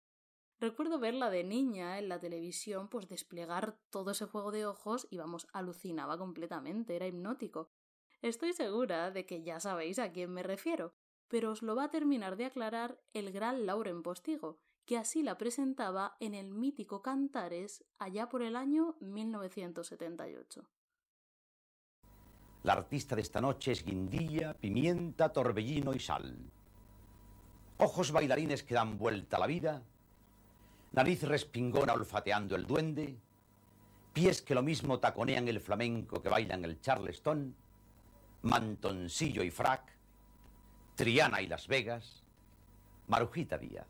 Recuerdo 0.58 0.98
verla 0.98 1.30
de 1.30 1.44
niña 1.44 1.98
en 1.98 2.08
la 2.08 2.18
televisión, 2.18 2.88
pues 2.88 3.08
desplegar 3.08 3.78
todo 3.90 4.10
ese 4.10 4.26
juego 4.26 4.50
de 4.50 4.66
ojos 4.66 5.06
y 5.10 5.18
vamos, 5.18 5.46
alucinaba 5.52 6.18
completamente, 6.18 6.96
era 6.96 7.06
hipnótico. 7.06 7.70
Estoy 8.24 8.54
segura 8.54 9.10
de 9.10 9.26
que 9.26 9.42
ya 9.42 9.60
sabéis 9.60 9.98
a 9.98 10.10
quién 10.10 10.30
me 10.30 10.42
refiero, 10.42 10.94
pero 11.28 11.50
os 11.50 11.60
lo 11.60 11.76
va 11.76 11.84
a 11.84 11.90
terminar 11.90 12.36
de 12.36 12.46
aclarar 12.46 12.98
el 13.12 13.30
gran 13.32 13.66
Lauren 13.66 14.02
Postigo, 14.02 14.56
que 14.86 14.96
así 14.96 15.22
la 15.22 15.36
presentaba 15.36 16.16
en 16.20 16.32
el 16.32 16.50
mítico 16.50 17.02
Cantares 17.02 17.84
allá 17.98 18.30
por 18.30 18.40
el 18.40 18.56
año 18.56 18.96
1978. 19.00 20.64
La 22.62 22.72
artista 22.72 23.14
de 23.14 23.20
esta 23.20 23.42
noche 23.42 23.72
es 23.72 23.84
guindilla, 23.84 24.54
pimienta, 24.54 25.30
torbellino 25.30 25.92
y 25.92 26.00
sal. 26.00 26.34
Ojos 27.76 28.10
bailarines 28.10 28.62
que 28.62 28.74
dan 28.74 28.96
vuelta 28.96 29.36
a 29.36 29.40
la 29.40 29.46
vida, 29.46 29.82
nariz 30.92 31.24
respingona 31.24 31.92
olfateando 31.92 32.56
el 32.56 32.66
duende, 32.66 33.18
pies 34.14 34.40
que 34.40 34.54
lo 34.54 34.62
mismo 34.62 34.98
taconean 34.98 35.46
el 35.46 35.60
flamenco 35.60 36.22
que 36.22 36.30
bailan 36.30 36.64
el 36.64 36.80
charleston, 36.80 37.54
mantoncillo 38.44 39.42
y 39.42 39.50
frac, 39.50 39.82
Triana 40.96 41.40
y 41.40 41.46
Las 41.46 41.66
Vegas, 41.66 42.22
Marujita 43.08 43.58
Díaz. 43.58 43.86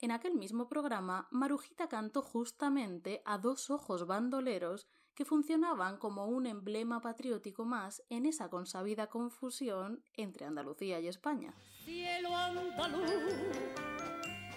En 0.00 0.10
aquel 0.10 0.34
mismo 0.34 0.68
programa, 0.68 1.28
Marujita 1.30 1.88
cantó 1.88 2.22
justamente 2.22 3.22
a 3.24 3.38
dos 3.38 3.70
ojos 3.70 4.06
bandoleros 4.06 4.86
que 5.14 5.24
funcionaban 5.24 5.98
como 5.98 6.26
un 6.26 6.46
emblema 6.46 7.00
patriótico 7.00 7.64
más 7.64 8.02
en 8.08 8.26
esa 8.26 8.48
consabida 8.48 9.08
confusión 9.08 10.04
entre 10.14 10.46
Andalucía 10.46 11.00
y 11.00 11.08
España. 11.08 11.54
Cielo 11.84 12.36
andaluz 12.36 13.10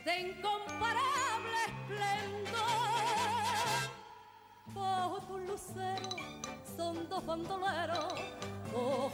de 0.05 0.19
incomparable 0.19 1.57
esplendor, 1.67 2.61
bajo 4.73 5.21
tu 5.27 5.37
lucero 5.39 6.09
son 6.75 7.07
dos 7.09 7.25
bandoleros, 7.25 8.10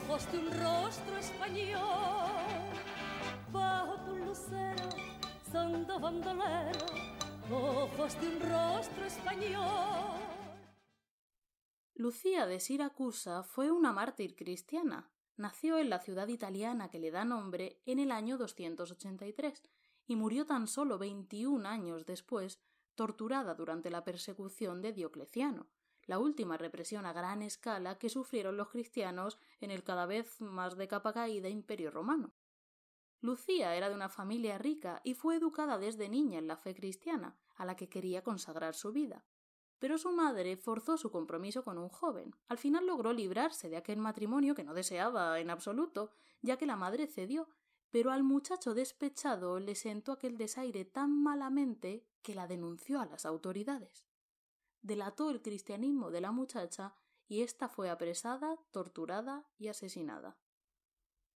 ojos 0.07 0.31
de 0.31 0.37
un 0.39 0.51
rostro 0.51 1.17
español, 1.17 1.81
bajo 3.51 3.99
tu 4.05 4.15
lucero 4.15 4.89
son 5.51 5.85
dos 5.85 5.99
bandoleros, 5.99 6.91
ojos 7.51 8.21
de 8.21 8.27
un 8.27 8.39
rostro 8.39 9.05
español. 9.05 9.65
Lucía 11.95 12.45
de 12.45 12.59
Siracusa 12.61 13.43
fue 13.43 13.69
una 13.69 13.91
mártir 13.91 14.35
cristiana. 14.35 15.09
Nació 15.35 15.77
en 15.77 15.89
la 15.89 15.99
ciudad 15.99 16.29
italiana 16.29 16.89
que 16.89 16.99
le 16.99 17.11
da 17.11 17.25
nombre 17.25 17.81
en 17.85 17.99
el 17.99 18.11
año 18.11 18.37
283 18.37 19.61
y 20.07 20.15
murió 20.15 20.45
tan 20.45 20.67
solo 20.67 20.97
21 20.97 21.67
años 21.67 22.05
después, 22.05 22.61
torturada 22.95 23.55
durante 23.55 23.89
la 23.89 24.05
persecución 24.05 24.81
de 24.81 24.93
Diocleciano, 24.93 25.67
la 26.07 26.17
última 26.17 26.57
represión 26.57 27.05
a 27.05 27.13
gran 27.13 27.43
escala 27.43 27.99
que 27.99 28.09
sufrieron 28.09 28.57
los 28.57 28.69
cristianos 28.69 29.37
en 29.61 29.69
el 29.69 29.83
cada 29.83 30.07
vez 30.07 30.41
más 30.41 30.75
de 30.75 30.87
capa 30.87 31.13
caída 31.13 31.49
Imperio 31.49 31.91
Romano. 31.91 32.33
Lucía 33.21 33.75
era 33.75 33.89
de 33.89 33.95
una 33.95 34.09
familia 34.09 34.57
rica 34.57 35.01
y 35.03 35.13
fue 35.13 35.35
educada 35.35 35.77
desde 35.77 36.09
niña 36.09 36.39
en 36.39 36.47
la 36.47 36.57
fe 36.57 36.73
cristiana, 36.73 37.37
a 37.55 37.65
la 37.65 37.75
que 37.75 37.89
quería 37.89 38.23
consagrar 38.23 38.73
su 38.73 38.91
vida 38.91 39.23
pero 39.79 39.97
su 39.97 40.11
madre 40.11 40.57
forzó 40.57 40.97
su 40.97 41.11
compromiso 41.11 41.63
con 41.63 41.77
un 41.77 41.89
joven. 41.89 42.35
Al 42.47 42.57
final 42.57 42.85
logró 42.85 43.13
librarse 43.13 43.69
de 43.69 43.77
aquel 43.77 43.99
matrimonio 43.99 44.55
que 44.55 44.63
no 44.63 44.73
deseaba 44.73 45.39
en 45.39 45.49
absoluto, 45.49 46.11
ya 46.41 46.57
que 46.57 46.65
la 46.65 46.75
madre 46.75 47.07
cedió, 47.07 47.47
pero 47.91 48.11
al 48.11 48.23
muchacho 48.23 48.73
despechado 48.73 49.59
le 49.59 49.75
sentó 49.75 50.11
aquel 50.11 50.37
desaire 50.37 50.85
tan 50.85 51.11
malamente 51.21 52.05
que 52.21 52.35
la 52.35 52.47
denunció 52.47 52.99
a 52.99 53.05
las 53.05 53.25
autoridades. 53.25 54.07
Delató 54.88 55.32
el 55.32 55.41
cristianismo 55.41 56.12
de 56.12 56.21
la 56.21 56.32
muchacha 56.32 56.95
y 57.28 57.41
ésta 57.41 57.67
fue 57.67 57.89
apresada, 57.89 58.58
torturada 58.71 59.45
y 59.58 59.67
asesinada. 59.67 60.38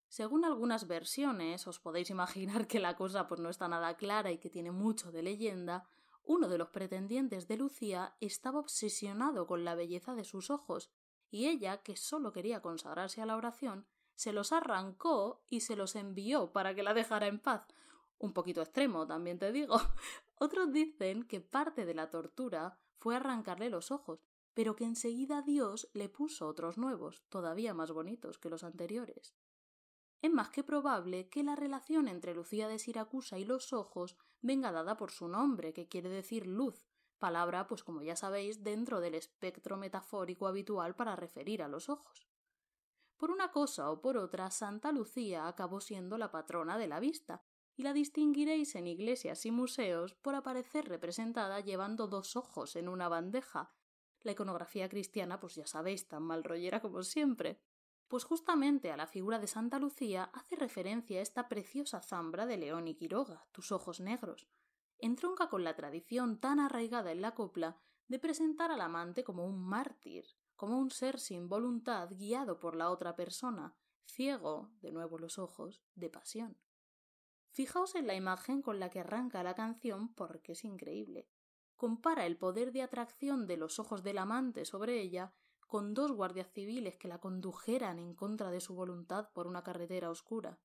Según 0.07 0.45
algunas 0.45 0.87
versiones, 0.87 1.67
os 1.67 1.77
podéis 1.77 2.09
imaginar 2.09 2.65
que 2.65 2.79
la 2.79 2.95
cosa 2.95 3.27
pues 3.27 3.41
no 3.41 3.49
está 3.49 3.67
nada 3.67 3.97
clara 3.97 4.31
y 4.31 4.37
que 4.37 4.49
tiene 4.49 4.71
mucho 4.71 5.11
de 5.11 5.21
leyenda, 5.21 5.83
uno 6.23 6.47
de 6.47 6.57
los 6.57 6.69
pretendientes 6.69 7.49
de 7.49 7.57
Lucía 7.57 8.15
estaba 8.21 8.57
obsesionado 8.57 9.47
con 9.47 9.65
la 9.65 9.75
belleza 9.75 10.15
de 10.15 10.23
sus 10.23 10.49
ojos, 10.49 10.89
y 11.29 11.47
ella, 11.47 11.83
que 11.83 11.97
solo 11.97 12.31
quería 12.31 12.61
consagrarse 12.61 13.21
a 13.21 13.25
la 13.25 13.35
oración, 13.35 13.85
se 14.15 14.31
los 14.31 14.53
arrancó 14.53 15.43
y 15.49 15.59
se 15.59 15.75
los 15.75 15.97
envió 15.97 16.53
para 16.53 16.73
que 16.73 16.83
la 16.83 16.93
dejara 16.93 17.27
en 17.27 17.39
paz. 17.39 17.67
Un 18.17 18.31
poquito 18.31 18.61
extremo, 18.61 19.05
también 19.05 19.39
te 19.39 19.51
digo. 19.51 19.75
Otros 20.35 20.71
dicen 20.71 21.23
que 21.23 21.41
parte 21.41 21.85
de 21.85 21.95
la 21.95 22.09
tortura 22.09 22.79
fue 23.01 23.17
arrancarle 23.17 23.69
los 23.69 23.91
ojos, 23.91 24.23
pero 24.53 24.77
que 24.77 24.85
enseguida 24.85 25.41
Dios 25.41 25.89
le 25.93 26.07
puso 26.07 26.47
otros 26.47 26.77
nuevos, 26.77 27.23
todavía 27.27 27.73
más 27.73 27.91
bonitos 27.91 28.37
que 28.37 28.49
los 28.49 28.63
anteriores 28.63 29.35
es 30.21 30.31
más 30.31 30.49
que 30.49 30.63
probable 30.63 31.29
que 31.29 31.43
la 31.43 31.55
relación 31.55 32.07
entre 32.07 32.35
Lucía 32.35 32.67
de 32.67 32.79
Siracusa 32.79 33.39
y 33.39 33.45
los 33.45 33.73
ojos 33.73 34.15
venga 34.41 34.71
dada 34.71 34.95
por 34.95 35.11
su 35.11 35.27
nombre, 35.27 35.73
que 35.73 35.87
quiere 35.87 36.09
decir 36.09 36.45
luz, 36.45 36.85
palabra, 37.17 37.67
pues 37.67 37.83
como 37.83 38.03
ya 38.03 38.15
sabéis, 38.15 38.63
dentro 38.63 38.99
del 39.01 39.15
espectro 39.15 39.77
metafórico 39.77 40.47
habitual 40.47 40.95
para 40.95 41.15
referir 41.15 41.63
a 41.63 41.67
los 41.67 41.89
ojos. 41.89 42.27
Por 43.17 43.31
una 43.31 43.51
cosa 43.51 43.89
o 43.89 44.01
por 44.01 44.17
otra, 44.17 44.51
Santa 44.51 44.91
Lucía 44.91 45.47
acabó 45.47 45.81
siendo 45.81 46.17
la 46.17 46.31
patrona 46.31 46.77
de 46.77 46.87
la 46.87 46.99
vista, 46.99 47.43
y 47.75 47.83
la 47.83 47.93
distinguiréis 47.93 48.75
en 48.75 48.87
iglesias 48.87 49.45
y 49.45 49.51
museos 49.51 50.13
por 50.15 50.35
aparecer 50.35 50.87
representada 50.87 51.59
llevando 51.59 52.07
dos 52.07 52.35
ojos 52.35 52.75
en 52.75 52.89
una 52.89 53.07
bandeja. 53.07 53.73
La 54.21 54.33
iconografía 54.33 54.89
cristiana, 54.89 55.39
pues 55.39 55.55
ya 55.55 55.65
sabéis, 55.65 56.07
tan 56.07 56.23
mal 56.23 56.43
rollera 56.43 56.81
como 56.81 57.03
siempre 57.03 57.61
pues 58.11 58.25
justamente 58.25 58.91
a 58.91 58.97
la 58.97 59.07
figura 59.07 59.39
de 59.39 59.47
Santa 59.47 59.79
Lucía 59.79 60.25
hace 60.33 60.57
referencia 60.57 61.21
esta 61.21 61.47
preciosa 61.47 62.01
zambra 62.01 62.45
de 62.45 62.57
León 62.57 62.89
y 62.89 62.93
Quiroga, 62.93 63.47
tus 63.53 63.71
ojos 63.71 64.01
negros. 64.01 64.49
Entronca 64.97 65.47
con 65.47 65.63
la 65.63 65.77
tradición 65.77 66.37
tan 66.37 66.59
arraigada 66.59 67.13
en 67.13 67.21
la 67.21 67.35
copla 67.35 67.79
de 68.09 68.19
presentar 68.19 68.69
al 68.69 68.81
amante 68.81 69.23
como 69.23 69.45
un 69.45 69.61
mártir, 69.61 70.25
como 70.57 70.77
un 70.77 70.91
ser 70.91 71.21
sin 71.21 71.47
voluntad 71.47 72.09
guiado 72.11 72.59
por 72.59 72.75
la 72.75 72.89
otra 72.89 73.15
persona, 73.15 73.77
ciego, 74.03 74.73
de 74.81 74.91
nuevo 74.91 75.17
los 75.17 75.39
ojos, 75.39 75.81
de 75.95 76.09
pasión. 76.09 76.57
Fijaos 77.51 77.95
en 77.95 78.07
la 78.07 78.15
imagen 78.15 78.61
con 78.61 78.79
la 78.79 78.89
que 78.89 79.01
arranca 79.01 79.43
la 79.43 79.55
canción 79.55 80.13
porque 80.13 80.53
es 80.53 80.63
increíble. 80.63 81.27
Compara 81.75 82.25
el 82.25 82.37
poder 82.37 82.71
de 82.71 82.81
atracción 82.81 83.45
de 83.45 83.57
los 83.57 83.77
ojos 83.77 84.03
del 84.03 84.19
amante 84.19 84.65
sobre 84.65 85.01
ella 85.01 85.33
con 85.67 85.93
dos 85.93 86.11
guardias 86.11 86.51
civiles 86.51 86.97
que 86.97 87.07
la 87.07 87.19
condujeran 87.19 87.99
en 87.99 88.13
contra 88.13 88.51
de 88.51 88.61
su 88.61 88.73
voluntad 88.73 89.29
por 89.33 89.47
una 89.47 89.63
carretera 89.63 90.09
oscura. 90.09 90.59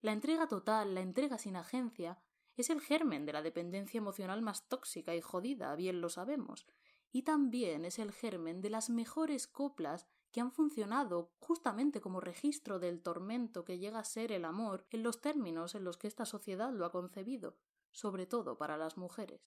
La 0.00 0.12
entrega 0.12 0.46
total, 0.48 0.94
la 0.94 1.00
entrega 1.00 1.38
sin 1.38 1.56
agencia, 1.56 2.18
es 2.56 2.70
el 2.70 2.80
germen 2.80 3.24
de 3.26 3.32
la 3.32 3.42
dependencia 3.42 3.98
emocional 3.98 4.42
más 4.42 4.68
tóxica 4.68 5.14
y 5.14 5.20
jodida, 5.20 5.74
bien 5.76 6.00
lo 6.00 6.08
sabemos, 6.08 6.66
y 7.10 7.22
también 7.22 7.84
es 7.84 7.98
el 7.98 8.12
germen 8.12 8.60
de 8.60 8.70
las 8.70 8.90
mejores 8.90 9.46
coplas 9.46 10.08
que 10.30 10.40
han 10.40 10.52
funcionado 10.52 11.32
justamente 11.38 12.00
como 12.00 12.20
registro 12.20 12.78
del 12.78 13.02
tormento 13.02 13.64
que 13.64 13.78
llega 13.78 13.98
a 13.98 14.04
ser 14.04 14.32
el 14.32 14.44
amor 14.44 14.86
en 14.90 15.02
los 15.02 15.20
términos 15.20 15.74
en 15.74 15.84
los 15.84 15.96
que 15.96 16.08
esta 16.08 16.24
sociedad 16.24 16.72
lo 16.72 16.84
ha 16.84 16.92
concebido, 16.92 17.56
sobre 17.90 18.26
todo 18.26 18.58
para 18.58 18.76
las 18.76 18.96
mujeres. 18.96 19.40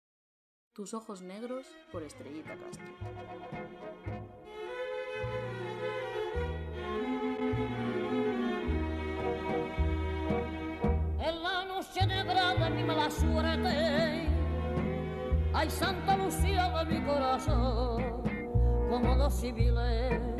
Tus 0.73 0.93
ojos 0.93 1.21
negros 1.21 1.67
por 1.91 2.03
Estrellita 2.03 2.57
Castro. 2.57 2.85
la 12.95 13.09
suerte. 13.09 14.27
Ay, 15.53 15.69
Santa 15.69 16.17
Lucía 16.17 16.69
de 16.69 16.85
mi 16.85 17.05
corazón, 17.05 18.23
como 18.89 19.15
dos 19.15 19.33
civiles 19.33 20.30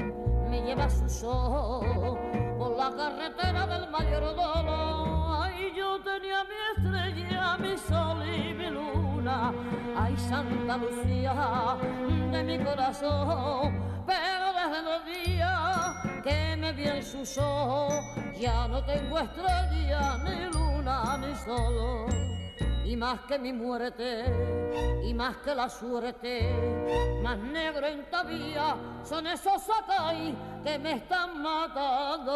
lleva 0.66 0.90
sus 0.90 1.24
ojos 1.24 2.18
por 2.58 2.78
la 2.78 2.92
carretera 2.96 3.68
del 3.68 3.90
mayor 3.90 4.36
dolor. 4.36 5.44
Ay, 5.44 5.74
yo 5.76 6.00
tenía 6.02 6.44
mi 6.44 6.56
estrella, 6.76 7.58
mi 7.58 7.78
sol 7.78 8.24
y 8.28 8.54
mi 8.54 8.70
luna. 8.70 9.54
Ay, 9.96 10.16
Santa 10.18 10.78
Lucía 10.78 11.78
de 12.32 12.44
mi 12.44 12.60
corazón, 12.64 13.80
pero 14.06 14.54
desde 14.54 14.82
los 14.84 15.06
días 15.06 15.96
que 16.24 16.56
me 16.58 16.74
vi 16.74 16.88
en 16.88 17.04
sus 17.04 17.38
ojos, 17.38 17.94
ya 18.40 18.68
no 18.68 18.84
tengo 18.84 19.20
estrella 19.20 20.18
ni 20.24 20.46
luna 20.54 21.18
ni 21.18 21.36
sol 21.36 22.31
y 22.92 22.98
más 22.98 23.22
que 23.22 23.40
mi 23.40 23.54
muerte, 23.54 24.26
y 25.02 25.14
más 25.14 25.38
que 25.38 25.56
la 25.56 25.70
suerte, 25.70 27.22
más 27.24 27.38
negro 27.38 27.88
en 27.88 28.04
todavía 28.10 28.76
son 29.02 29.28
esos 29.28 29.64
acai 29.70 30.36
que 30.62 30.78
me 30.78 30.92
están 30.96 31.42
matando. 31.42 32.36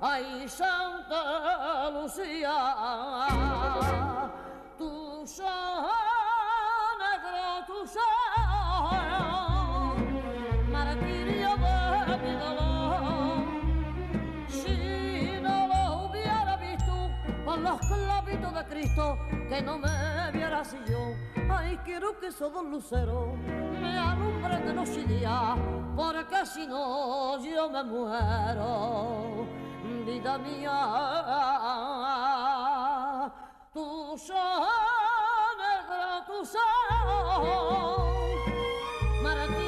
Ay, 0.00 0.48
Santa 0.48 1.90
Lucía, 1.90 3.26
tu 4.78 5.26
sol 5.26 5.90
negro, 7.00 7.66
tu 7.66 7.84
sol, 7.88 8.25
Cristo 18.68 19.18
que 19.48 19.62
no 19.62 19.78
me 19.78 20.30
vieras 20.32 20.74
y 20.74 20.90
yo. 20.90 21.14
Ay, 21.48 21.78
quiero 21.84 22.18
que 22.18 22.26
esos 22.28 22.52
dos 22.52 22.64
luceros 22.64 23.36
me 23.80 23.98
alumbren 23.98 24.66
de 24.66 24.74
noche 24.74 25.00
y 25.00 25.04
día, 25.04 25.56
porque 25.94 26.44
si 26.46 26.66
no 26.66 27.38
yo 27.42 27.70
me 27.70 27.84
muero. 27.84 29.46
Vida 30.04 30.38
mía, 30.38 30.72
tu 33.72 34.16
sol 34.18 34.68
negro, 35.58 36.24
tu 36.26 36.44
sol, 36.44 36.60
martirio 39.22 39.65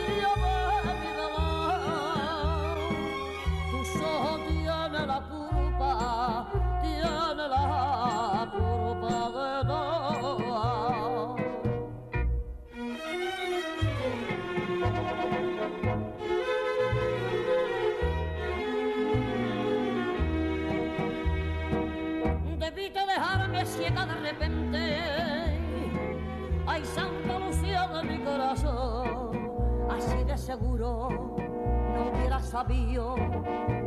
sabido 32.59 33.15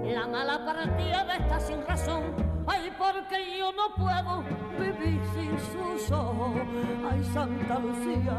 la 0.05 0.27
mala 0.27 0.63
partida 0.63 1.25
de 1.25 1.43
esta 1.43 1.59
sin 1.59 1.85
razón. 1.85 2.23
Ay, 2.65 2.89
porque 2.97 3.57
yo 3.59 3.69
no 3.73 3.93
puedo 3.95 4.43
vivir 4.79 5.19
sin 5.33 5.59
sus 5.71 6.09
ojos. 6.11 6.53
Ay, 7.11 7.21
Santa 7.33 7.79
Lucía 7.79 8.37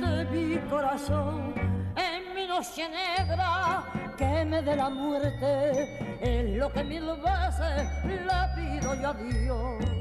de 0.00 0.24
mi 0.26 0.58
corazón, 0.68 1.54
en 1.96 2.34
mi 2.36 2.46
noche 2.46 2.88
negra 2.88 3.82
que 4.16 4.44
me 4.44 4.62
dé 4.62 4.76
la 4.76 4.90
muerte, 4.90 6.18
es 6.20 6.56
lo 6.56 6.70
que 6.70 6.84
mil 6.84 7.06
veces 7.16 7.88
le 8.04 8.40
pido 8.54 8.94
yo 8.94 9.08
a 9.08 9.14
Dios 9.14 9.97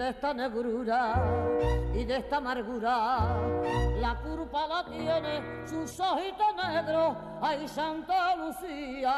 de 0.00 0.08
esta 0.08 0.32
negrura 0.32 1.14
y 1.92 2.04
de 2.06 2.16
esta 2.16 2.38
amargura. 2.38 3.36
La 4.00 4.16
culpa 4.16 4.66
la 4.66 4.82
tiene 4.86 5.66
sus 5.66 6.00
ojitos 6.00 6.54
negros. 6.56 7.16
Ay 7.42 7.68
Santa 7.68 8.34
Lucía 8.36 9.14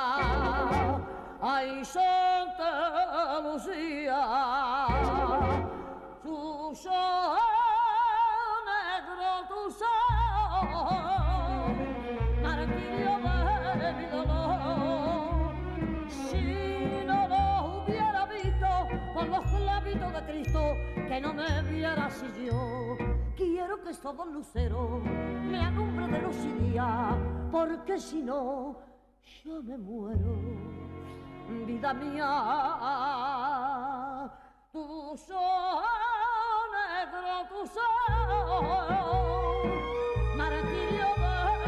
ay 1.41 1.85
Santa 1.85 3.41
Lucía 3.43 4.87
tus 6.21 6.87
ojos 6.87 7.43
negros 8.67 9.49
tus 9.49 9.83
ojos 9.83 11.12
que 21.13 21.21
no 21.21 21.35
me 21.35 21.63
viera 21.65 22.09
si 22.09 22.25
yo 22.47 22.97
quiero 23.37 23.83
que 23.83 23.91
estos 23.91 24.17
dos 24.17 24.29
luceros 24.29 25.03
me 25.45 25.59
alumbren 25.59 26.11
de 26.11 26.23
luz 26.23 26.37
y 26.37 26.53
día, 26.65 27.15
porque 27.51 28.01
si 28.01 28.23
no, 28.23 28.79
yo 29.45 29.63
me 29.63 29.77
muero. 29.77 30.39
Vida 31.67 31.93
mía, 31.93 32.25
tu 34.73 35.15
sol 35.19 35.85
negro, 36.73 37.47
tu 37.51 37.67
sol, 37.67 37.85
martirio 40.35 41.09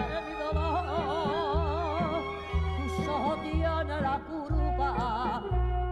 de 0.08 0.20
mi 0.26 0.34
dolor, 0.42 2.22
tus 2.78 2.94
ojos 3.08 3.36
tienen 3.42 4.02
la 4.08 4.16
curva, 4.26 5.42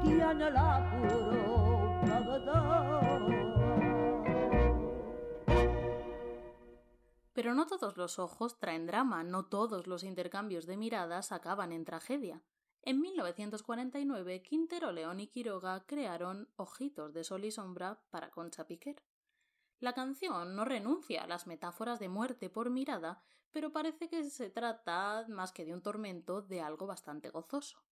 tiene 0.02 0.50
la 0.50 0.90
curva 0.90 1.41
Pero 7.52 7.64
no 7.64 7.66
todos 7.66 7.98
los 7.98 8.18
ojos 8.18 8.58
traen 8.58 8.86
drama, 8.86 9.24
no 9.24 9.44
todos 9.44 9.86
los 9.86 10.04
intercambios 10.04 10.64
de 10.64 10.78
miradas 10.78 11.32
acaban 11.32 11.70
en 11.70 11.84
tragedia. 11.84 12.42
En 12.80 12.98
1949, 13.02 14.40
Quintero, 14.40 14.90
León 14.90 15.20
y 15.20 15.26
Quiroga 15.26 15.84
crearon 15.84 16.48
Ojitos 16.56 17.12
de 17.12 17.24
Sol 17.24 17.44
y 17.44 17.50
Sombra 17.50 18.00
para 18.08 18.30
Concha 18.30 18.66
Piquer. 18.66 19.02
La 19.80 19.92
canción 19.92 20.56
no 20.56 20.64
renuncia 20.64 21.24
a 21.24 21.26
las 21.26 21.46
metáforas 21.46 21.98
de 21.98 22.08
muerte 22.08 22.48
por 22.48 22.70
mirada, 22.70 23.22
pero 23.50 23.70
parece 23.70 24.08
que 24.08 24.24
se 24.30 24.48
trata, 24.48 25.26
más 25.28 25.52
que 25.52 25.66
de 25.66 25.74
un 25.74 25.82
tormento, 25.82 26.40
de 26.40 26.62
algo 26.62 26.86
bastante 26.86 27.28
gozoso. 27.28 27.84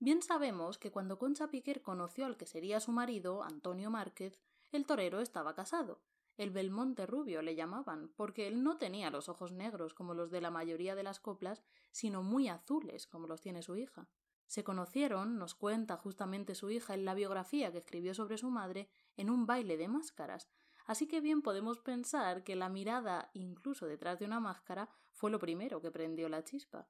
Bien 0.00 0.20
sabemos 0.20 0.78
que 0.78 0.90
cuando 0.90 1.16
Concha 1.16 1.46
Piquer 1.46 1.80
conoció 1.80 2.26
al 2.26 2.36
que 2.36 2.46
sería 2.46 2.80
su 2.80 2.90
marido, 2.90 3.44
Antonio 3.44 3.88
Márquez, 3.88 4.42
el 4.72 4.84
torero 4.84 5.20
estaba 5.20 5.54
casado. 5.54 6.00
El 6.36 6.50
Belmonte 6.50 7.06
rubio 7.06 7.40
le 7.40 7.54
llamaban, 7.54 8.12
porque 8.14 8.46
él 8.46 8.62
no 8.62 8.76
tenía 8.76 9.10
los 9.10 9.28
ojos 9.28 9.52
negros 9.52 9.94
como 9.94 10.12
los 10.12 10.30
de 10.30 10.42
la 10.42 10.50
mayoría 10.50 10.94
de 10.94 11.02
las 11.02 11.18
coplas, 11.18 11.62
sino 11.92 12.22
muy 12.22 12.48
azules 12.48 13.06
como 13.06 13.26
los 13.26 13.40
tiene 13.40 13.62
su 13.62 13.76
hija. 13.76 14.08
Se 14.46 14.62
conocieron, 14.62 15.38
nos 15.38 15.54
cuenta 15.54 15.96
justamente 15.96 16.54
su 16.54 16.70
hija 16.70 16.94
en 16.94 17.04
la 17.04 17.14
biografía 17.14 17.72
que 17.72 17.78
escribió 17.78 18.14
sobre 18.14 18.38
su 18.38 18.50
madre, 18.50 18.88
en 19.16 19.30
un 19.30 19.46
baile 19.46 19.76
de 19.76 19.88
máscaras, 19.88 20.48
así 20.86 21.08
que 21.08 21.20
bien 21.20 21.42
podemos 21.42 21.78
pensar 21.78 22.44
que 22.44 22.54
la 22.54 22.68
mirada, 22.68 23.30
incluso 23.32 23.86
detrás 23.86 24.18
de 24.18 24.26
una 24.26 24.38
máscara, 24.38 24.90
fue 25.12 25.30
lo 25.30 25.38
primero 25.38 25.80
que 25.80 25.90
prendió 25.90 26.28
la 26.28 26.44
chispa. 26.44 26.86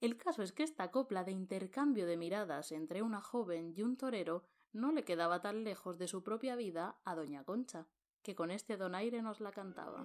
El 0.00 0.18
caso 0.18 0.42
es 0.42 0.52
que 0.52 0.62
esta 0.62 0.90
copla 0.90 1.24
de 1.24 1.32
intercambio 1.32 2.04
de 2.06 2.18
miradas 2.18 2.70
entre 2.70 3.00
una 3.00 3.22
joven 3.22 3.72
y 3.74 3.82
un 3.82 3.96
torero 3.96 4.44
no 4.72 4.92
le 4.92 5.04
quedaba 5.04 5.40
tan 5.40 5.64
lejos 5.64 5.98
de 5.98 6.08
su 6.08 6.22
propia 6.22 6.56
vida 6.56 6.98
a 7.04 7.14
doña 7.14 7.44
Concha, 7.44 7.86
que 8.24 8.34
con 8.34 8.50
este 8.50 8.76
donaire 8.78 9.20
nos 9.20 9.40
la 9.40 9.52
cantaba. 9.52 10.04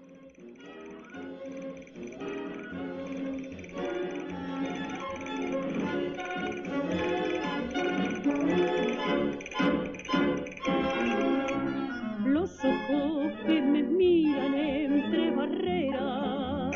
los 12.26 12.66
ojos 12.66 13.34
que 13.46 13.62
me 13.62 13.84
miran 13.84 14.54
entre 14.54 15.32
barreras, 15.32 16.76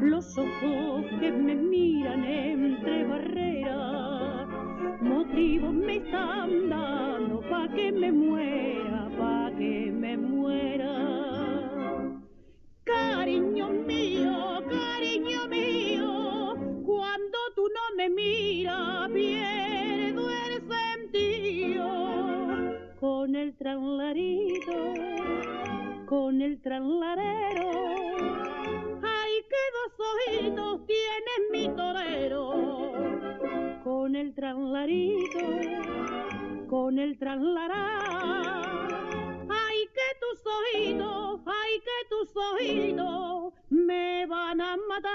los 0.00 0.38
ojos 0.38 1.04
que 1.20 1.30
me 1.30 1.54
miran 1.54 2.24
entre 2.24 3.04
barreras, 3.04 4.48
motivos 5.00 5.72
me 5.72 5.96
están 5.98 6.68
dando 6.68 7.40
pa' 7.48 7.68
que 7.74 7.92
me 7.92 8.10
muera, 8.10 8.95
Ay, 37.28 37.38
que 39.94 40.08
tus 40.20 40.38
ojitos, 40.46 41.40
ay, 41.44 41.80
que 41.80 41.98
tus 42.08 42.36
ojitos 42.36 43.52
me 43.68 44.26
van 44.26 44.60
a 44.60 44.76
matar. 44.88 45.06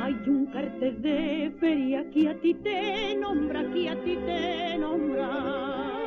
Hay 0.00 0.14
un 0.28 0.46
cartel 0.52 1.02
de 1.02 1.52
feria 1.58 2.08
que 2.10 2.28
a 2.28 2.40
ti 2.40 2.54
te 2.54 3.16
nombra, 3.16 3.68
que 3.72 3.88
a 3.88 4.00
ti 4.04 4.16
te 4.24 4.78
nombra. 4.78 5.99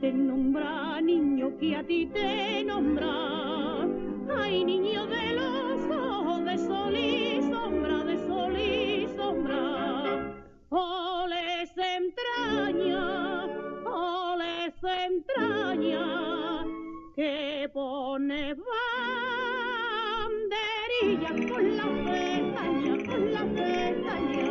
Te 0.00 0.12
nombra, 0.12 1.00
niño, 1.00 1.56
que 1.58 1.76
a 1.76 1.82
ti 1.82 2.06
te 2.06 2.64
nombra. 2.64 3.86
Ay, 4.36 4.64
niño 4.64 5.06
de 5.06 5.34
los 5.34 5.96
ojos 5.96 6.44
de 6.44 6.58
sol 6.58 6.96
y 6.96 7.42
sombra, 7.42 8.04
de 8.04 8.16
sol 8.26 8.56
y 8.56 9.08
sombra. 9.16 10.34
Oh, 10.70 11.26
les 11.28 11.70
entraña, 11.76 13.46
oh, 13.84 14.36
les 14.38 14.74
entraña 14.82 16.40
pone 17.72 18.54
banderilla 20.94 21.32
con 21.48 21.76
la 21.76 21.84
pestaña, 22.04 22.94
con 23.06 23.32
la 23.32 23.44
pestaña. 23.54 24.50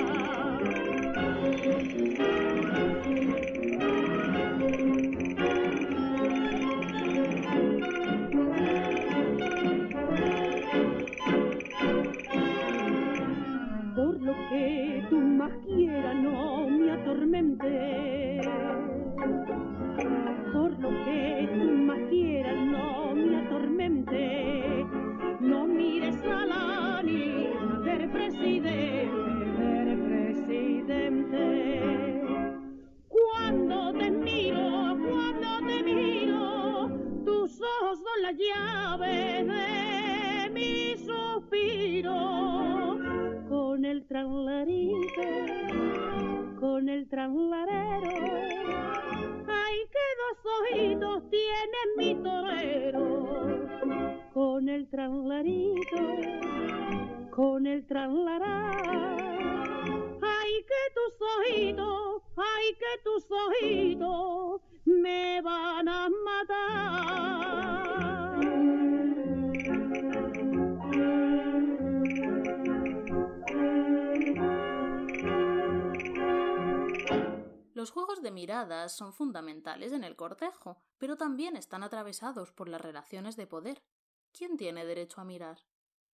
Son 78.99 79.13
fundamentales 79.13 79.91
en 79.93 80.03
el 80.03 80.15
cortejo, 80.15 80.77
pero 80.97 81.15
también 81.15 81.55
están 81.55 81.83
atravesados 81.83 82.51
por 82.51 82.69
las 82.69 82.81
relaciones 82.81 83.35
de 83.35 83.47
poder. 83.47 83.83
¿Quién 84.31 84.57
tiene 84.57 84.85
derecho 84.85 85.21
a 85.21 85.23
mirar? 85.23 85.65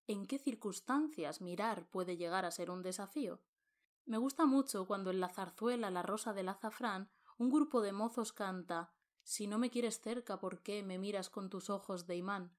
¿En 0.07 0.27
qué 0.27 0.37
circunstancias 0.37 1.41
mirar 1.41 1.89
puede 1.89 2.15
llegar 2.15 2.45
a 2.45 2.51
ser 2.51 2.69
un 2.69 2.83
desafío? 2.83 3.41
Me 4.05 4.17
gusta 4.17 4.45
mucho 4.45 4.85
cuando 4.85 5.09
en 5.09 5.19
la 5.19 5.29
zarzuela 5.29 5.89
La 5.89 6.03
Rosa 6.03 6.33
del 6.33 6.47
Azafrán 6.47 7.09
un 7.37 7.49
grupo 7.49 7.81
de 7.81 7.91
mozos 7.91 8.31
canta 8.31 8.93
Si 9.23 9.47
no 9.47 9.57
me 9.57 9.71
quieres 9.71 9.99
cerca, 9.99 10.39
¿por 10.39 10.61
qué 10.61 10.83
me 10.83 10.99
miras 10.99 11.31
con 11.31 11.49
tus 11.49 11.71
ojos 11.71 12.05
de 12.05 12.15
imán? 12.15 12.55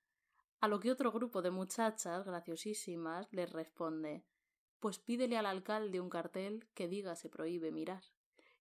A 0.61 0.67
lo 0.67 0.81
que 0.81 0.91
otro 0.91 1.13
grupo 1.13 1.41
de 1.41 1.53
muchachas 1.53 2.25
graciosísimas 2.25 3.29
les 3.31 3.53
responde 3.53 4.27
Pues 4.81 4.99
pídele 4.99 5.39
al 5.39 5.47
alcalde 5.47 6.01
un 6.01 6.11
cartel 6.11 6.69
que 6.75 6.89
diga 6.89 7.15
se 7.15 7.29
prohíbe 7.29 7.71
mirar. 7.71 8.03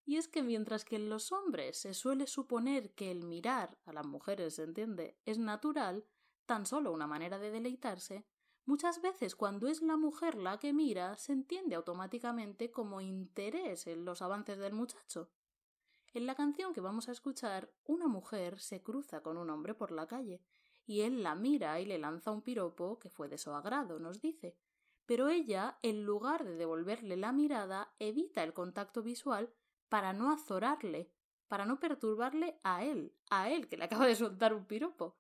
Y 0.05 0.17
es 0.17 0.27
que 0.27 0.43
mientras 0.43 0.85
que 0.85 0.97
en 0.97 1.09
los 1.09 1.31
hombres 1.31 1.77
se 1.77 1.95
suele 1.95 2.27
suponer 2.27 2.93
que 2.93 3.09
el 3.09 3.23
mirar 3.23 3.77
a 3.85 3.91
las 3.91 4.05
mujeres, 4.05 4.55
se 4.55 4.63
entiende, 4.63 5.17
es 5.25 5.39
natural, 5.39 6.05
tan 6.45 6.67
solo 6.67 6.91
una 6.91 7.07
manera 7.07 7.39
de 7.39 7.49
deleitarse, 7.49 8.25
muchas 8.65 9.01
veces 9.01 9.35
cuando 9.35 9.67
es 9.67 9.81
la 9.81 9.97
mujer 9.97 10.35
la 10.35 10.59
que 10.59 10.73
mira, 10.73 11.17
se 11.17 11.33
entiende 11.33 11.75
automáticamente 11.75 12.69
como 12.69 13.01
interés 13.01 13.87
en 13.87 14.05
los 14.05 14.21
avances 14.21 14.59
del 14.59 14.73
muchacho. 14.73 15.31
En 16.13 16.27
la 16.27 16.35
canción 16.35 16.73
que 16.73 16.81
vamos 16.81 17.09
a 17.09 17.11
escuchar, 17.11 17.73
una 17.83 18.07
mujer 18.07 18.59
se 18.59 18.83
cruza 18.83 19.21
con 19.21 19.37
un 19.37 19.49
hombre 19.49 19.73
por 19.73 19.91
la 19.91 20.07
calle, 20.07 20.41
y 20.85 21.01
él 21.01 21.23
la 21.23 21.33
mira 21.33 21.79
y 21.79 21.85
le 21.85 21.97
lanza 21.97 22.31
un 22.31 22.43
piropo 22.43 22.99
que 22.99 23.09
fue 23.09 23.27
de 23.27 23.39
su 23.39 23.51
agrado, 23.51 23.99
nos 23.99 24.21
dice. 24.21 24.55
Pero 25.07 25.29
ella, 25.29 25.77
en 25.81 26.03
lugar 26.03 26.45
de 26.45 26.55
devolverle 26.55 27.17
la 27.17 27.31
mirada, 27.31 27.93
evita 27.99 28.43
el 28.43 28.53
contacto 28.53 29.01
visual 29.01 29.51
para 29.89 30.13
no 30.13 30.31
azorarle, 30.31 31.11
para 31.47 31.65
no 31.65 31.79
perturbarle 31.79 32.59
a 32.63 32.83
él, 32.83 33.13
a 33.29 33.49
él 33.49 33.67
que 33.67 33.77
le 33.77 33.85
acaba 33.85 34.07
de 34.07 34.15
soltar 34.15 34.53
un 34.53 34.65
piropo. 34.65 35.17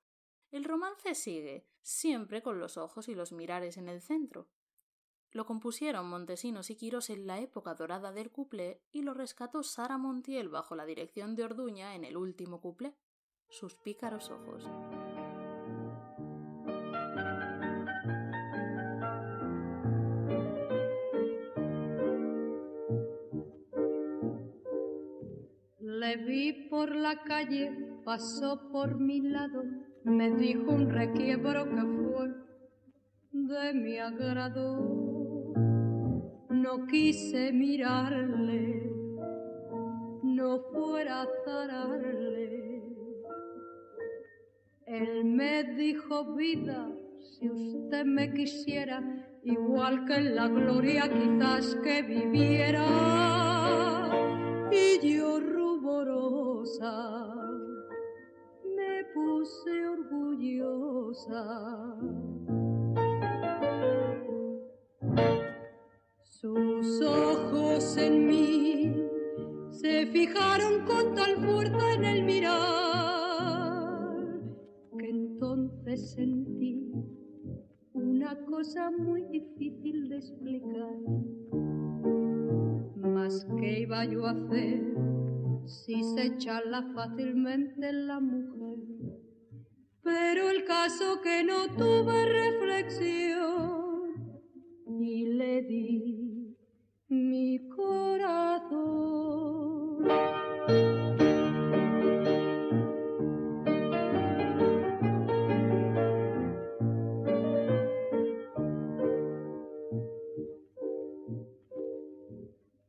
El 0.51 0.63
romance 0.63 1.15
sigue, 1.15 1.67
siempre 1.81 2.41
con 2.41 2.59
los 2.59 2.77
ojos 2.77 3.07
y 3.07 3.15
los 3.15 3.31
mirares 3.31 3.77
en 3.77 3.89
el 3.89 4.01
centro. 4.01 4.47
Lo 5.31 5.45
compusieron 5.45 6.09
Montesinos 6.09 6.69
y 6.69 6.77
Quirós 6.77 7.09
en 7.09 7.27
la 7.27 7.39
época 7.39 7.75
dorada 7.75 8.13
del 8.13 8.31
cuplé 8.31 8.81
y 8.91 9.01
lo 9.01 9.13
rescató 9.13 9.63
Sara 9.63 9.97
Montiel 9.97 10.47
bajo 10.47 10.75
la 10.75 10.85
dirección 10.85 11.35
de 11.35 11.43
Orduña 11.43 11.93
en 11.95 12.05
el 12.05 12.15
último 12.15 12.61
cuplé. 12.61 12.95
Sus 13.49 13.75
pícaros 13.75 14.29
ojos. 14.31 14.63
Le 26.05 26.17
vi 26.17 26.53
por 26.69 26.95
la 26.95 27.23
calle, 27.23 27.71
pasó 28.03 28.69
por 28.71 28.99
mi 28.99 29.21
lado, 29.21 29.63
me 30.03 30.29
dijo 30.29 30.71
un 30.71 30.91
requiebro 30.91 31.65
que 31.65 31.81
fue 31.81 32.27
de 33.31 33.73
mi 33.73 33.97
agrado. 33.97 35.53
No 36.51 36.85
quise 36.85 37.51
mirarle, 37.51 38.87
no 40.21 40.59
fuera 40.71 41.23
a. 41.23 41.89
Él 44.85 45.25
me 45.25 45.63
dijo 45.63 46.35
vida, 46.35 46.87
si 47.19 47.49
usted 47.49 48.05
me 48.05 48.31
quisiera, 48.31 49.01
igual 49.43 50.05
que 50.05 50.13
en 50.17 50.35
la 50.35 50.47
gloria 50.49 51.09
quizás 51.09 51.75
que 51.83 52.03
viviera. 52.03 52.85
Y 54.71 54.99
yo 55.07 55.34
me 56.81 59.03
puse 59.13 59.87
orgullosa. 59.87 61.45
Sus 66.23 67.01
ojos 67.01 67.97
en 67.97 68.27
mí 68.27 68.93
se 69.69 70.05
fijaron 70.07 70.85
con 70.85 71.15
tal 71.15 71.37
fuerza 71.37 71.93
en 71.93 72.03
el 72.03 72.23
mirar 72.23 72.55
que 74.97 75.09
entonces 75.09 76.11
sentí 76.11 76.91
una 77.93 78.35
cosa 78.45 78.91
muy 78.91 79.23
difícil 79.23 80.09
de 80.09 80.17
explicar. 80.17 80.97
Mas 82.97 83.47
qué 83.59 83.79
iba 83.81 84.05
yo 84.05 84.25
a 84.25 84.31
hacer 84.31 85.04
si 85.67 86.03
se 86.03 86.37
charla 86.37 86.83
fácilmente 86.93 87.91
la 87.91 88.19
mujer. 88.19 88.79
Pero 90.03 90.49
el 90.49 90.63
caso 90.65 91.21
que 91.21 91.43
no 91.43 91.67
tuve 91.75 92.25
reflexión 92.25 94.13
y 94.99 95.25
le 95.25 95.61
di 95.63 96.55
mi 97.09 97.67
corazón. 97.69 99.05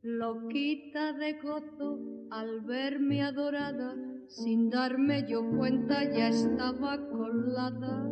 Loquita 0.01 1.13
de 1.13 1.33
gozo 1.41 2.16
al 2.31 2.61
verme 2.61 3.23
adorada, 3.23 3.95
sin 4.27 4.69
darme 4.69 5.25
yo 5.27 5.41
cuenta 5.57 6.03
ya 6.03 6.29
estaba 6.29 6.97
colada, 7.09 8.09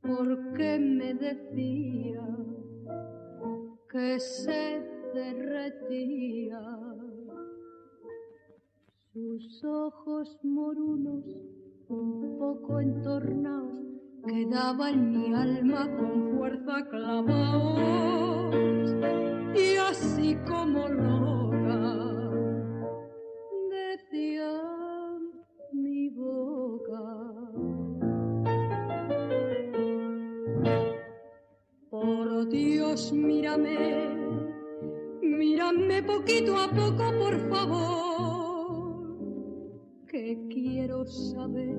porque 0.00 0.78
me 0.78 1.14
decía 1.14 2.26
que 3.90 4.20
se 4.20 4.82
derretía. 5.14 6.60
Sus 9.12 9.64
ojos 9.64 10.38
morunos, 10.44 11.24
un 11.88 12.38
poco 12.38 12.80
entornados, 12.80 13.78
quedaba 14.26 14.90
en 14.90 15.10
mi 15.10 15.34
alma 15.34 15.88
con 15.96 16.36
fuerza 16.36 16.88
clavados 16.88 18.58
y 19.56 19.76
así 19.76 20.36
como 20.46 20.86
loca 20.88 21.17
mírame, 35.22 36.02
poquito 36.02 36.56
a 36.56 36.68
poco, 36.68 37.12
por 37.18 37.38
favor, 37.48 39.06
que 40.08 40.38
quiero 40.48 41.04
saber 41.06 41.76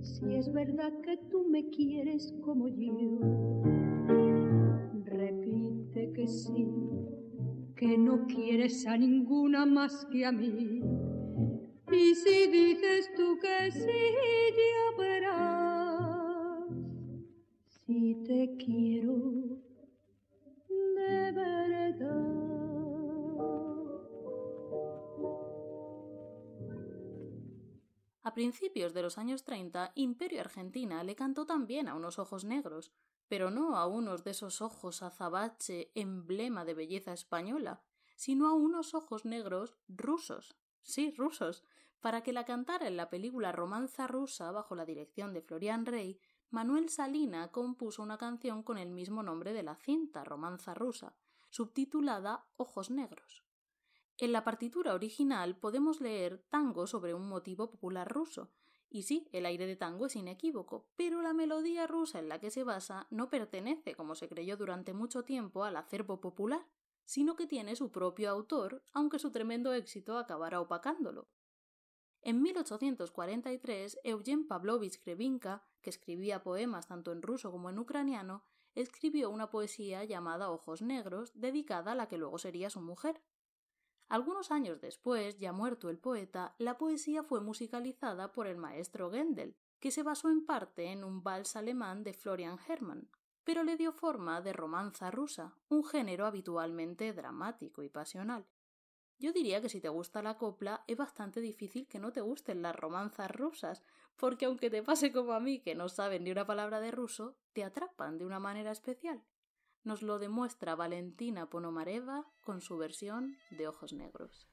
si 0.00 0.34
es 0.34 0.52
verdad 0.52 0.92
que 1.02 1.16
tú 1.30 1.46
me 1.48 1.68
quieres 1.70 2.34
como 2.42 2.68
yo. 2.68 3.20
Repite 5.04 6.12
que 6.12 6.26
sí, 6.26 6.66
que 7.76 7.98
no 7.98 8.26
quieres 8.26 8.86
a 8.86 8.96
ninguna 8.96 9.66
más 9.66 10.06
que 10.06 10.24
a 10.24 10.32
mí. 10.32 10.82
Y 11.92 12.14
si 12.14 12.46
dices 12.50 13.10
tú 13.16 13.38
que 13.40 13.70
sí, 13.72 13.86
ya 13.86 14.96
verás 14.98 16.20
si 17.66 18.14
te 18.26 18.56
quiero 18.56 19.59
A 28.30 28.34
principios 28.34 28.94
de 28.94 29.02
los 29.02 29.18
años 29.18 29.42
30, 29.42 29.90
Imperio 29.96 30.40
Argentina 30.40 31.02
le 31.02 31.16
cantó 31.16 31.46
también 31.46 31.88
a 31.88 31.96
unos 31.96 32.20
ojos 32.20 32.44
negros, 32.44 32.92
pero 33.26 33.50
no 33.50 33.76
a 33.76 33.88
unos 33.88 34.22
de 34.22 34.30
esos 34.30 34.62
ojos 34.62 35.02
azabache, 35.02 35.90
emblema 35.96 36.64
de 36.64 36.74
belleza 36.74 37.12
española, 37.12 37.82
sino 38.14 38.46
a 38.46 38.54
unos 38.54 38.94
ojos 38.94 39.24
negros 39.24 39.76
rusos. 39.88 40.56
Sí, 40.82 41.12
rusos. 41.16 41.64
Para 42.00 42.22
que 42.22 42.32
la 42.32 42.44
cantara 42.44 42.86
en 42.86 42.96
la 42.96 43.10
película 43.10 43.50
Romanza 43.50 44.06
rusa 44.06 44.52
bajo 44.52 44.76
la 44.76 44.86
dirección 44.86 45.34
de 45.34 45.42
Florian 45.42 45.84
Rey, 45.84 46.20
Manuel 46.50 46.88
Salina 46.88 47.52
compuso 47.52 48.02
una 48.02 48.18
canción 48.18 48.64
con 48.64 48.76
el 48.76 48.90
mismo 48.90 49.22
nombre 49.22 49.52
de 49.52 49.62
la 49.62 49.76
cinta, 49.76 50.24
Romanza 50.24 50.74
rusa, 50.74 51.14
subtitulada 51.48 52.44
Ojos 52.56 52.90
negros. 52.90 53.44
En 54.18 54.32
la 54.32 54.42
partitura 54.42 54.94
original 54.94 55.56
podemos 55.56 56.00
leer 56.00 56.44
tango 56.50 56.88
sobre 56.88 57.14
un 57.14 57.28
motivo 57.28 57.70
popular 57.70 58.12
ruso, 58.12 58.50
y 58.90 59.04
sí, 59.04 59.28
el 59.30 59.46
aire 59.46 59.68
de 59.68 59.76
tango 59.76 60.06
es 60.06 60.16
inequívoco, 60.16 60.88
pero 60.96 61.22
la 61.22 61.32
melodía 61.32 61.86
rusa 61.86 62.18
en 62.18 62.28
la 62.28 62.40
que 62.40 62.50
se 62.50 62.64
basa 62.64 63.06
no 63.10 63.30
pertenece, 63.30 63.94
como 63.94 64.16
se 64.16 64.28
creyó 64.28 64.56
durante 64.56 64.92
mucho 64.92 65.22
tiempo, 65.22 65.62
al 65.62 65.76
acervo 65.76 66.20
popular, 66.20 66.66
sino 67.04 67.36
que 67.36 67.46
tiene 67.46 67.76
su 67.76 67.92
propio 67.92 68.28
autor, 68.28 68.82
aunque 68.92 69.20
su 69.20 69.30
tremendo 69.30 69.72
éxito 69.72 70.18
acabará 70.18 70.60
opacándolo. 70.60 71.28
En 72.22 72.42
1843, 72.42 74.00
Eugen 74.04 74.46
Pavlovich 74.46 75.00
Krevinka, 75.02 75.64
que 75.80 75.90
escribía 75.90 76.42
poemas 76.42 76.86
tanto 76.86 77.12
en 77.12 77.22
ruso 77.22 77.50
como 77.50 77.70
en 77.70 77.78
ucraniano, 77.78 78.44
escribió 78.74 79.30
una 79.30 79.50
poesía 79.50 80.04
llamada 80.04 80.50
Ojos 80.50 80.82
Negros, 80.82 81.32
dedicada 81.34 81.92
a 81.92 81.94
la 81.94 82.08
que 82.08 82.18
luego 82.18 82.38
sería 82.38 82.68
su 82.68 82.82
mujer. 82.82 83.22
Algunos 84.08 84.50
años 84.50 84.80
después, 84.80 85.38
ya 85.38 85.52
muerto 85.52 85.88
el 85.88 85.98
poeta, 85.98 86.54
la 86.58 86.76
poesía 86.76 87.22
fue 87.22 87.40
musicalizada 87.40 88.32
por 88.32 88.46
el 88.46 88.58
maestro 88.58 89.10
Gendel, 89.10 89.56
que 89.78 89.90
se 89.90 90.02
basó 90.02 90.28
en 90.28 90.44
parte 90.44 90.92
en 90.92 91.04
un 91.04 91.22
vals 91.22 91.56
alemán 91.56 92.04
de 92.04 92.12
Florian 92.12 92.58
Hermann, 92.68 93.08
pero 93.44 93.62
le 93.62 93.76
dio 93.76 93.92
forma 93.92 94.42
de 94.42 94.52
romanza 94.52 95.10
rusa, 95.10 95.54
un 95.68 95.84
género 95.84 96.26
habitualmente 96.26 97.12
dramático 97.14 97.82
y 97.82 97.88
pasional. 97.88 98.46
Yo 99.19 99.31
diría 99.31 99.61
que 99.61 99.69
si 99.69 99.79
te 99.79 99.89
gusta 99.89 100.21
la 100.21 100.37
copla, 100.37 100.83
es 100.87 100.97
bastante 100.97 101.39
difícil 101.39 101.87
que 101.87 101.99
no 101.99 102.11
te 102.11 102.21
gusten 102.21 102.61
las 102.61 102.75
romanzas 102.75 103.31
rusas, 103.31 103.81
porque 104.17 104.45
aunque 104.45 104.69
te 104.69 104.83
pase 104.83 105.11
como 105.11 105.33
a 105.33 105.39
mí, 105.39 105.61
que 105.61 105.75
no 105.75 105.87
saben 105.89 106.23
ni 106.23 106.31
una 106.31 106.45
palabra 106.45 106.79
de 106.79 106.91
ruso, 106.91 107.37
te 107.53 107.63
atrapan 107.63 108.17
de 108.17 108.25
una 108.25 108.39
manera 108.39 108.71
especial. 108.71 109.23
Nos 109.83 110.01
lo 110.01 110.19
demuestra 110.19 110.75
Valentina 110.75 111.49
Ponomareva 111.49 112.25
con 112.41 112.59
su 112.61 112.77
versión 112.77 113.37
de 113.51 113.67
Ojos 113.67 113.93
Negros. 113.93 114.49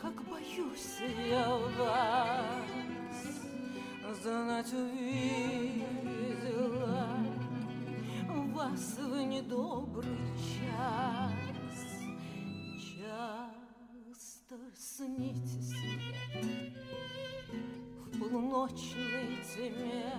как 0.00 0.14
боюсь 0.28 1.00
я 1.28 1.48
вас, 1.78 2.66
знать 4.22 4.72
увидела 4.72 5.92
вас 8.54 8.98
в 8.98 9.16
недобрый 9.22 10.18
час. 10.36 11.82
Часто 12.78 14.56
снитесь 14.76 15.72
мне 16.34 16.74
в 18.06 18.18
полуночной 18.18 19.38
тьме 19.42 20.12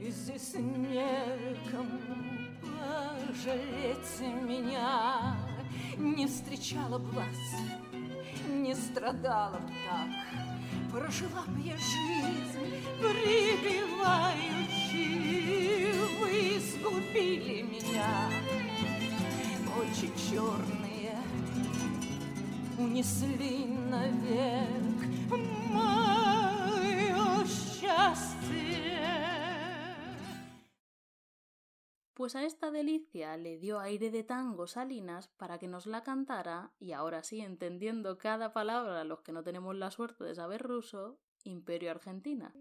и 0.00 0.10
здесь 0.10 0.54
некому 0.54 2.00
пожалеть 2.60 4.20
меня, 4.20 5.36
не 5.96 6.26
встречала 6.26 6.98
б 6.98 7.04
вас 7.12 7.38
не 8.48 8.74
страдала 8.74 9.58
б 9.58 9.70
так, 9.88 10.08
прожила 10.92 11.44
б 11.46 11.60
я 11.64 11.76
жизнь 11.76 12.74
прибивающий, 13.00 15.81
вы 16.61 16.61
сгубили 16.61 17.61
меня, 17.63 18.29
очи 19.79 20.11
черные 20.29 21.15
унесли 22.77 23.65
навек 23.65 24.99
мое 25.71 27.45
счастье. 27.45 29.07
Pues 32.13 32.35
a 32.35 32.43
esta 32.43 32.71
delicia 32.71 33.37
le 33.37 33.57
dio 33.57 33.79
aire 33.79 34.09
de 34.11 34.23
tango 34.23 34.67
Salinas 34.67 35.27
para 35.37 35.59
que 35.59 35.67
nos 35.67 35.85
la 35.85 36.03
cantara, 36.03 36.71
y 36.79 36.91
ahora 36.93 37.23
sí, 37.23 37.41
entendiendo 37.41 38.17
cada 38.17 38.53
palabra 38.53 39.03
los 39.03 39.21
que 39.21 39.31
no 39.31 39.43
tenemos 39.43 39.75
la 39.75 39.91
suerte 39.91 40.23
de 40.23 40.35
saber 40.35 40.61
ruso, 40.61 41.19
Imperio 41.43 41.91
Argentina. 41.91 42.53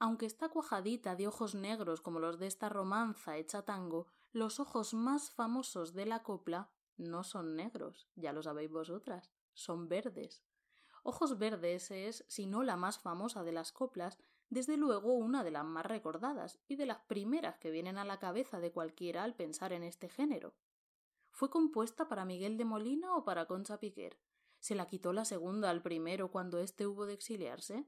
Aunque 0.00 0.26
está 0.26 0.48
cuajadita 0.48 1.16
de 1.16 1.26
ojos 1.26 1.54
negros 1.54 2.00
como 2.00 2.20
los 2.20 2.38
de 2.38 2.46
esta 2.46 2.68
romanza 2.68 3.36
hecha 3.36 3.62
tango, 3.62 4.06
los 4.32 4.60
ojos 4.60 4.94
más 4.94 5.30
famosos 5.30 5.92
de 5.92 6.06
la 6.06 6.22
copla 6.22 6.70
no 6.96 7.24
son 7.24 7.56
negros, 7.56 8.08
ya 8.14 8.32
lo 8.32 8.42
sabéis 8.42 8.70
vosotras, 8.70 9.32
son 9.54 9.88
verdes. 9.88 10.44
Ojos 11.02 11.38
verdes 11.38 11.90
es, 11.90 12.24
si 12.28 12.46
no 12.46 12.62
la 12.62 12.76
más 12.76 12.98
famosa 12.98 13.42
de 13.42 13.52
las 13.52 13.72
coplas, 13.72 14.18
desde 14.50 14.76
luego 14.76 15.14
una 15.14 15.42
de 15.42 15.50
las 15.50 15.64
más 15.64 15.86
recordadas 15.86 16.60
y 16.68 16.76
de 16.76 16.86
las 16.86 16.98
primeras 17.00 17.58
que 17.58 17.70
vienen 17.70 17.98
a 17.98 18.04
la 18.04 18.18
cabeza 18.18 18.60
de 18.60 18.72
cualquiera 18.72 19.24
al 19.24 19.34
pensar 19.34 19.72
en 19.72 19.82
este 19.82 20.08
género. 20.08 20.54
¿Fue 21.30 21.50
compuesta 21.50 22.08
para 22.08 22.24
Miguel 22.24 22.56
de 22.56 22.64
Molina 22.64 23.14
o 23.14 23.24
para 23.24 23.46
Concha 23.46 23.78
Piquer? 23.78 24.18
¿Se 24.58 24.74
la 24.74 24.86
quitó 24.86 25.12
la 25.12 25.24
segunda 25.24 25.70
al 25.70 25.82
primero 25.82 26.30
cuando 26.30 26.58
éste 26.58 26.86
hubo 26.86 27.06
de 27.06 27.14
exiliarse? 27.14 27.86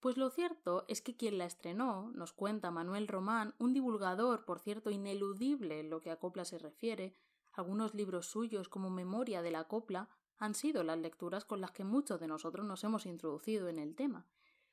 Pues 0.00 0.16
lo 0.16 0.30
cierto 0.30 0.86
es 0.88 1.02
que 1.02 1.14
quien 1.14 1.36
la 1.36 1.44
estrenó, 1.44 2.10
nos 2.14 2.32
cuenta 2.32 2.70
Manuel 2.70 3.06
Román, 3.06 3.54
un 3.58 3.74
divulgador, 3.74 4.46
por 4.46 4.58
cierto, 4.58 4.90
ineludible 4.90 5.78
en 5.78 5.90
lo 5.90 6.00
que 6.00 6.10
a 6.10 6.16
copla 6.16 6.46
se 6.46 6.58
refiere, 6.58 7.14
algunos 7.52 7.94
libros 7.94 8.26
suyos 8.26 8.70
como 8.70 8.88
Memoria 8.88 9.42
de 9.42 9.50
la 9.50 9.64
copla 9.64 10.08
han 10.38 10.54
sido 10.54 10.82
las 10.84 10.98
lecturas 10.98 11.44
con 11.44 11.60
las 11.60 11.72
que 11.72 11.84
muchos 11.84 12.18
de 12.18 12.28
nosotros 12.28 12.64
nos 12.64 12.82
hemos 12.82 13.04
introducido 13.04 13.68
en 13.68 13.78
el 13.78 13.94
tema, 13.94 14.26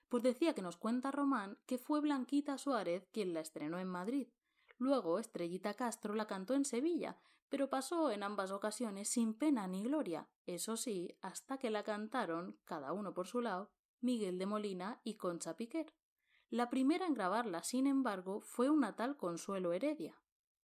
pues 0.08 0.24
decía 0.24 0.56
que 0.56 0.62
nos 0.62 0.78
cuenta 0.78 1.12
Román 1.12 1.58
que 1.66 1.78
fue 1.78 2.00
Blanquita 2.00 2.58
Suárez 2.58 3.06
quien 3.12 3.34
la 3.34 3.42
estrenó 3.42 3.80
en 3.80 3.88
Madrid. 3.88 4.30
Luego 4.78 5.20
Estrellita 5.20 5.74
Castro 5.74 6.16
la 6.16 6.28
cantó 6.28 6.54
en 6.54 6.64
Sevilla, 6.64 7.18
pero 7.50 7.70
pasó 7.70 8.12
en 8.12 8.24
ambas 8.24 8.52
ocasiones 8.52 9.10
sin 9.10 9.34
pena 9.34 9.68
ni 9.68 9.84
gloria, 9.84 10.30
eso 10.46 10.78
sí, 10.78 11.18
hasta 11.22 11.58
que 11.58 11.70
la 11.70 11.84
cantaron, 11.84 12.58
cada 12.64 12.94
uno 12.94 13.14
por 13.14 13.28
su 13.28 13.42
lado, 13.42 13.72
Miguel 14.02 14.38
de 14.38 14.46
Molina 14.46 15.02
y 15.04 15.16
Concha 15.16 15.56
Piquer. 15.56 15.94
La 16.50 16.70
primera 16.70 17.06
en 17.06 17.14
grabarla, 17.14 17.64
sin 17.64 17.88
embargo, 17.88 18.42
fue 18.42 18.70
una 18.70 18.96
tal 18.96 19.18
Consuelo 19.18 19.74
Heredia. 19.74 20.16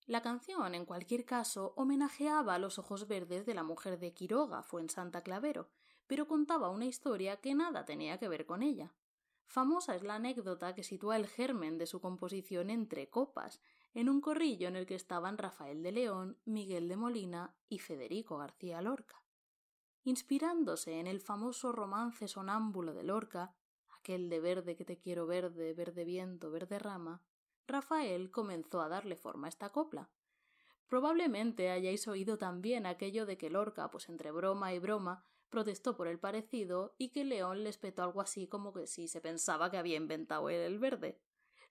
La 0.06 0.22
canción, 0.22 0.76
en 0.76 0.86
cualquier 0.86 1.26
caso, 1.26 1.74
homenajeaba 1.78 2.56
a 2.56 2.60
los 2.60 2.78
ojos 2.78 3.08
verdes 3.08 3.46
de 3.46 3.54
la 3.54 3.64
mujer 3.64 4.00
de 4.00 4.14
Quiroga, 4.14 4.62
fue 4.62 4.82
en 4.82 4.90
Santa 4.90 5.24
Clavero, 5.24 5.70
pero 6.08 6.28
contaba 6.28 6.70
una 6.70 6.86
historia 6.86 7.38
que 7.38 7.56
nada 7.56 7.86
tenía 7.86 8.18
que 8.18 8.28
ver 8.28 8.46
con 8.46 8.64
ella. 8.64 8.94
Famosa 9.46 9.96
es 9.96 10.04
la 10.04 10.16
anécdota 10.16 10.76
que 10.76 10.84
sitúa 10.84 11.16
el 11.16 11.28
germen 11.28 11.78
de 11.78 11.86
su 11.86 12.02
composición 12.02 12.70
entre 12.70 13.10
copas, 13.10 13.62
en 13.94 14.10
un 14.10 14.20
corrillo 14.20 14.68
en 14.68 14.76
el 14.76 14.86
que 14.86 14.96
estaban 14.96 15.38
Rafael 15.38 15.84
de 15.84 15.92
León, 15.92 16.38
Miguel 16.46 16.88
de 16.88 16.98
Molina 16.98 17.56
y 17.70 17.80
Federico 17.80 18.38
García 18.38 18.82
Lorca. 18.82 19.23
Inspirándose 20.06 21.00
en 21.00 21.08
el 21.08 21.22
famoso 21.22 21.72
romance 21.72 22.28
sonámbulo 22.28 22.94
de 22.94 23.04
Lorca, 23.04 23.56
aquel 23.98 24.30
de 24.30 24.42
verde 24.42 24.76
que 24.76 24.84
te 24.84 24.98
quiero 24.98 25.26
verde, 25.26 25.74
verde 25.74 26.04
viento, 26.04 26.52
verde 26.52 26.78
rama, 26.78 27.22
Rafael 27.68 28.30
comenzó 28.30 28.82
a 28.82 28.90
darle 28.90 29.16
forma 29.16 29.48
a 29.48 29.50
esta 29.50 29.70
copla. 29.70 30.10
Probablemente 30.90 31.70
hayáis 31.70 32.08
oído 32.10 32.38
también 32.38 32.86
aquello 32.86 33.26
de 33.26 33.38
que 33.38 33.50
Lorca, 33.50 33.90
pues 33.90 34.10
entre 34.10 34.32
broma 34.32 34.74
y 34.74 34.80
broma, 34.80 35.26
protestó 35.50 35.96
por 35.96 36.08
el 36.08 36.20
parecido 36.20 36.96
y 36.98 37.10
que 37.10 37.24
León 37.24 37.64
le 37.64 37.70
espetó 37.70 38.04
algo 38.04 38.20
así 38.20 38.48
como 38.48 38.74
que 38.74 38.88
si 38.88 39.08
se 39.08 39.22
pensaba 39.22 39.72
que 39.72 39.78
había 39.78 39.96
inventado 39.96 40.50
él 40.50 40.62
el 40.62 40.80
verde. 40.80 41.22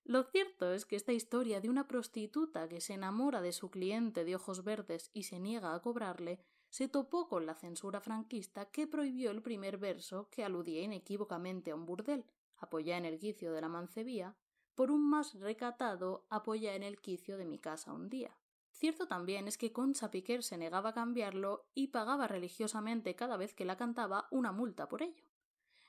Lo 0.05 0.25
cierto 0.25 0.73
es 0.73 0.87
que 0.87 0.97
esta 0.97 1.13
historia 1.13 1.61
de 1.61 1.69
una 1.69 1.87
prostituta 1.87 2.69
que 2.69 2.81
se 2.81 2.95
enamora 2.95 3.43
de 3.43 3.53
su 3.53 3.71
cliente 3.71 4.25
de 4.25 4.37
ojos 4.37 4.65
verdes 4.65 5.11
y 5.13 5.25
se 5.25 5.39
niega 5.39 5.75
a 5.75 5.83
cobrarle 5.83 6.41
se 6.73 6.89
topó 6.89 7.29
con 7.29 7.45
la 7.45 7.55
censura 7.55 8.01
franquista 8.01 8.71
que 8.71 8.87
prohibió 8.87 9.31
el 9.31 9.43
primer 9.43 9.77
verso 9.77 10.31
que 10.31 10.43
aludía 10.43 10.81
inequívocamente 10.81 11.71
a 11.71 11.75
un 11.75 11.85
burdel, 11.85 12.25
apoya 12.57 12.97
en 12.97 13.05
el 13.05 13.19
quicio 13.19 13.53
de 13.53 13.61
la 13.61 13.69
mancebía, 13.69 14.37
por 14.75 14.91
un 14.91 15.07
más 15.07 15.35
recatado 15.35 16.25
apoya 16.31 16.75
en 16.75 16.83
el 16.83 16.99
quicio 16.99 17.37
de 17.37 17.45
mi 17.45 17.59
casa 17.59 17.93
un 17.93 18.09
día. 18.09 18.39
Cierto 18.71 19.07
también 19.07 19.49
es 19.49 19.59
que 19.59 19.71
Concha 19.71 20.11
Piquer 20.11 20.43
se 20.43 20.57
negaba 20.57 20.91
a 20.91 20.95
cambiarlo 20.95 21.67
y 21.75 21.89
pagaba 21.89 22.27
religiosamente 22.27 23.15
cada 23.17 23.37
vez 23.37 23.53
que 23.53 23.67
la 23.67 23.77
cantaba 23.77 24.29
una 24.31 24.51
multa 24.51 24.89
por 24.89 25.03
ello. 25.03 25.27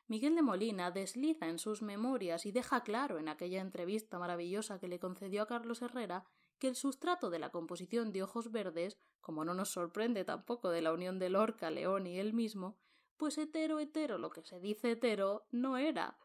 Miguel 0.07 0.36
de 0.36 0.41
Molina 0.41 0.91
desliza 0.91 1.47
en 1.47 1.59
sus 1.59 1.81
memorias 1.81 2.45
y 2.45 2.51
deja 2.51 2.84
claro 2.84 3.19
en 3.19 3.29
aquella 3.29 3.61
entrevista 3.61 4.19
maravillosa 4.19 4.81
que 4.81 4.89
le 4.89 4.99
concedió 4.99 5.43
a 5.43 5.47
Carlos 5.47 5.81
Herrera 5.81 6.25
que 6.60 6.68
el 6.68 6.76
sustrato 6.76 7.30
de 7.30 7.39
la 7.39 7.51
composición 7.51 8.12
de 8.12 8.24
Ojos 8.24 8.51
Verdes, 8.51 8.97
como 9.22 9.45
no 9.45 9.54
nos 9.54 9.70
sorprende 9.70 10.26
tampoco 10.26 10.70
de 10.70 10.82
la 10.82 10.93
unión 10.93 11.20
de 11.20 11.30
Lorca, 11.30 11.72
León 11.72 12.08
y 12.08 12.20
él 12.20 12.34
mismo, 12.34 12.78
pues 13.18 13.38
hetero 13.38 13.80
hetero 13.80 14.18
lo 14.18 14.30
que 14.30 14.43
se 14.43 14.60
dice 14.60 14.91
hetero 14.91 15.45
no 15.51 15.78
era, 15.78 16.18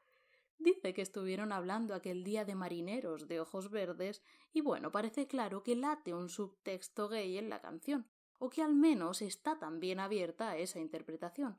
Dice 0.58 0.92
que 0.92 1.02
estuvieron 1.02 1.52
hablando 1.52 1.94
aquel 1.94 2.24
día 2.24 2.44
de 2.44 2.56
marineros 2.56 3.28
de 3.28 3.40
ojos 3.40 3.70
verdes 3.70 4.22
y 4.52 4.60
bueno, 4.60 4.90
parece 4.90 5.28
claro 5.28 5.62
que 5.62 5.76
late 5.76 6.14
un 6.14 6.28
subtexto 6.28 7.08
gay 7.08 7.38
en 7.38 7.48
la 7.48 7.60
canción, 7.60 8.08
o 8.38 8.50
que 8.50 8.62
al 8.62 8.74
menos 8.74 9.22
está 9.22 9.58
también 9.58 10.00
abierta 10.00 10.50
a 10.50 10.56
esa 10.56 10.80
interpretación, 10.80 11.58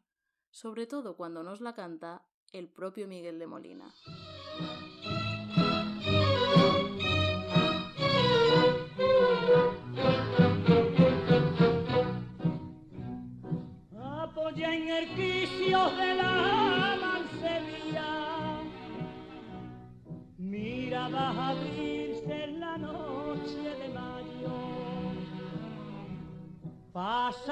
sobre 0.51 0.85
todo 0.85 1.15
cuando 1.15 1.43
nos 1.43 1.61
la 1.61 1.73
canta 1.73 2.27
el 2.51 2.67
propio 2.67 3.07
Miguel 3.07 3.39
de 3.39 3.47
Molina. 3.47 3.93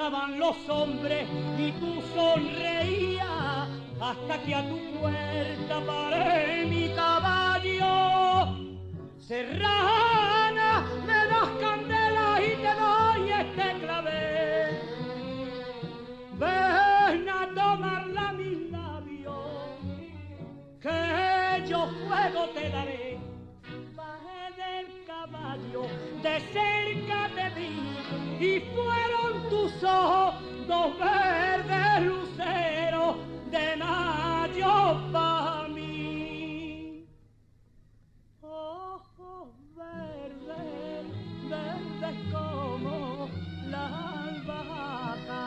Pasaban 0.08 0.38
los 0.38 0.56
hombres 0.70 1.28
y 1.58 1.70
tú 1.72 2.00
sonreías 2.14 3.68
hasta 4.00 4.42
que 4.42 4.54
a 4.54 4.66
tu 4.66 4.78
puerta 4.98 5.80
paré 5.86 6.64
mi 6.64 6.88
caballo. 6.94 8.56
Serrana, 9.18 10.86
me 11.06 11.12
das 11.12 11.50
candela 11.60 12.40
y 12.40 12.56
te 12.56 12.74
doy 12.80 13.32
este 13.32 13.84
clavel. 13.84 14.78
Ven 16.38 17.28
a 17.28 17.48
tomarla 17.54 18.32
mis 18.32 18.70
labios, 18.70 19.76
que 20.80 21.68
yo 21.68 21.86
fuego 22.06 22.48
te 22.54 22.70
daré. 22.70 23.18
Bajé 23.94 24.54
del 24.56 25.04
caballo, 25.06 25.82
de 26.22 26.40
cerca 26.54 27.28
te 27.34 27.50
vi, 27.60 28.46
y 28.46 28.60
fueron 28.74 29.07
tus 29.78 29.88
ojos 29.88 30.34
dos 30.66 30.98
verdes 30.98 32.02
luceros 32.02 33.16
de 33.50 33.76
mayo 33.76 35.00
para 35.12 35.68
mí. 35.68 37.06
Ojos 38.42 39.48
verdes, 39.76 41.06
verdes 41.48 42.32
como 42.32 43.28
la 43.70 43.86
albahaca, 44.24 45.44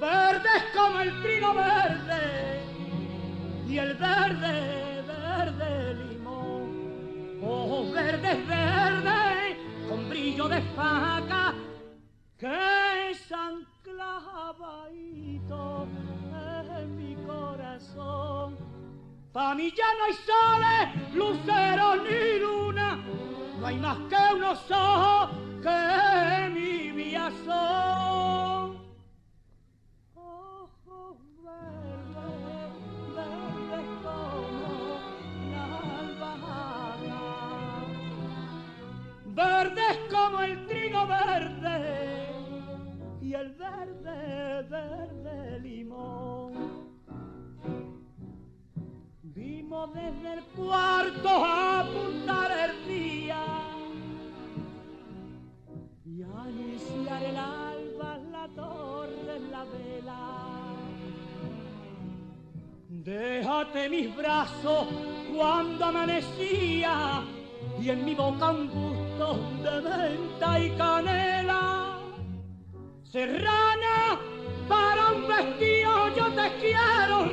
verdes 0.00 0.62
como 0.74 1.00
el 1.00 1.22
trigo 1.22 1.54
verde 1.54 2.62
y 3.68 3.78
el 3.78 3.94
verde, 3.94 5.02
verde 5.06 5.94
limón. 5.94 7.38
Ojos 7.42 7.92
verdes, 7.92 8.46
verdes, 8.46 9.56
con 9.88 10.08
brillo 10.08 10.48
de 10.48 10.62
faca, 10.74 11.54
que 12.38 13.14
se 13.14 13.34
anclavadito 13.34 13.86
en 16.78 16.96
mi 16.96 17.16
corazón. 17.24 18.58
Pa' 19.32 19.54
mí 19.54 19.72
ya 19.76 19.86
no 19.98 20.04
hay 20.04 20.14
soles, 20.28 20.88
luceros 21.14 22.02
ni 22.02 22.38
luna, 22.38 22.98
no 23.58 23.66
hay 23.66 23.76
más 23.78 23.98
que 24.10 24.34
unos 24.34 24.70
ojos 24.70 25.30
que 25.62 26.50
mi 26.54 26.92
son. 27.44 28.05
Desde 49.96 50.34
el 50.34 50.44
cuarto 50.56 51.28
a 51.28 51.80
apuntar 51.80 52.50
el 52.66 52.88
día 52.88 53.42
y 56.04 56.22
a 56.22 56.50
iniciar 56.50 57.22
el 57.22 57.36
alba 57.36 58.18
la 58.30 58.46
torre 58.54 59.36
en 59.36 59.50
la 59.50 59.64
vela. 59.64 60.22
Déjate 62.88 63.88
mis 63.88 64.14
brazos 64.14 64.86
cuando 65.34 65.84
amanecía 65.86 67.22
y 67.80 67.88
en 67.88 68.04
mi 68.04 68.14
boca 68.14 68.50
un 68.50 68.68
gusto 68.68 69.26
de 69.62 69.80
menta 69.80 70.60
y 70.60 70.70
canela. 70.76 71.98
Serrana, 73.04 74.18
para 74.68 75.12
un 75.12 75.26
vestido 75.26 76.14
yo 76.16 76.26
te 76.38 76.46
quiero 76.60 77.24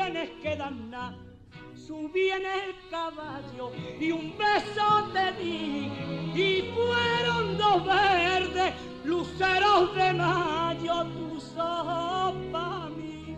mañana 0.00 1.14
subí 1.74 2.30
en 2.30 2.46
el 2.46 2.74
caballo 2.90 3.72
y 4.00 4.10
un 4.12 4.34
beso 4.38 5.10
te 5.12 5.32
di. 5.32 5.92
Y 6.34 6.72
fueron 6.74 7.58
dos 7.58 7.84
verdes 7.84 8.74
luceros 9.04 9.94
de 9.94 10.12
mayo 10.14 11.04
tus 11.06 11.56
ojos 11.56 12.34
pa' 12.52 12.88
mí. 12.96 13.36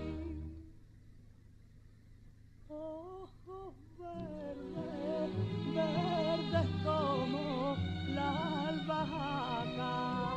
Ojos 2.68 3.74
verdes, 3.98 5.30
verdes 5.74 6.68
como 6.84 7.76
la 8.08 8.68
albahaca, 8.68 10.36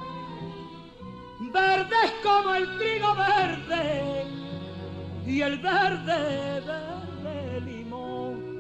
verdes 1.52 2.12
como 2.24 2.56
el 2.56 2.78
trigo 2.78 3.16
verde 3.16 4.15
y 5.26 5.42
el 5.42 5.58
verde, 5.58 6.62
verde 6.62 7.62
limón. 7.62 8.56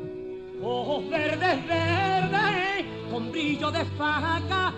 Ojos 0.63 1.07
verdes, 1.09 1.67
verdes, 1.67 2.85
con 3.11 3.31
brillo 3.31 3.69
de 3.71 3.85
faca, 3.85 4.73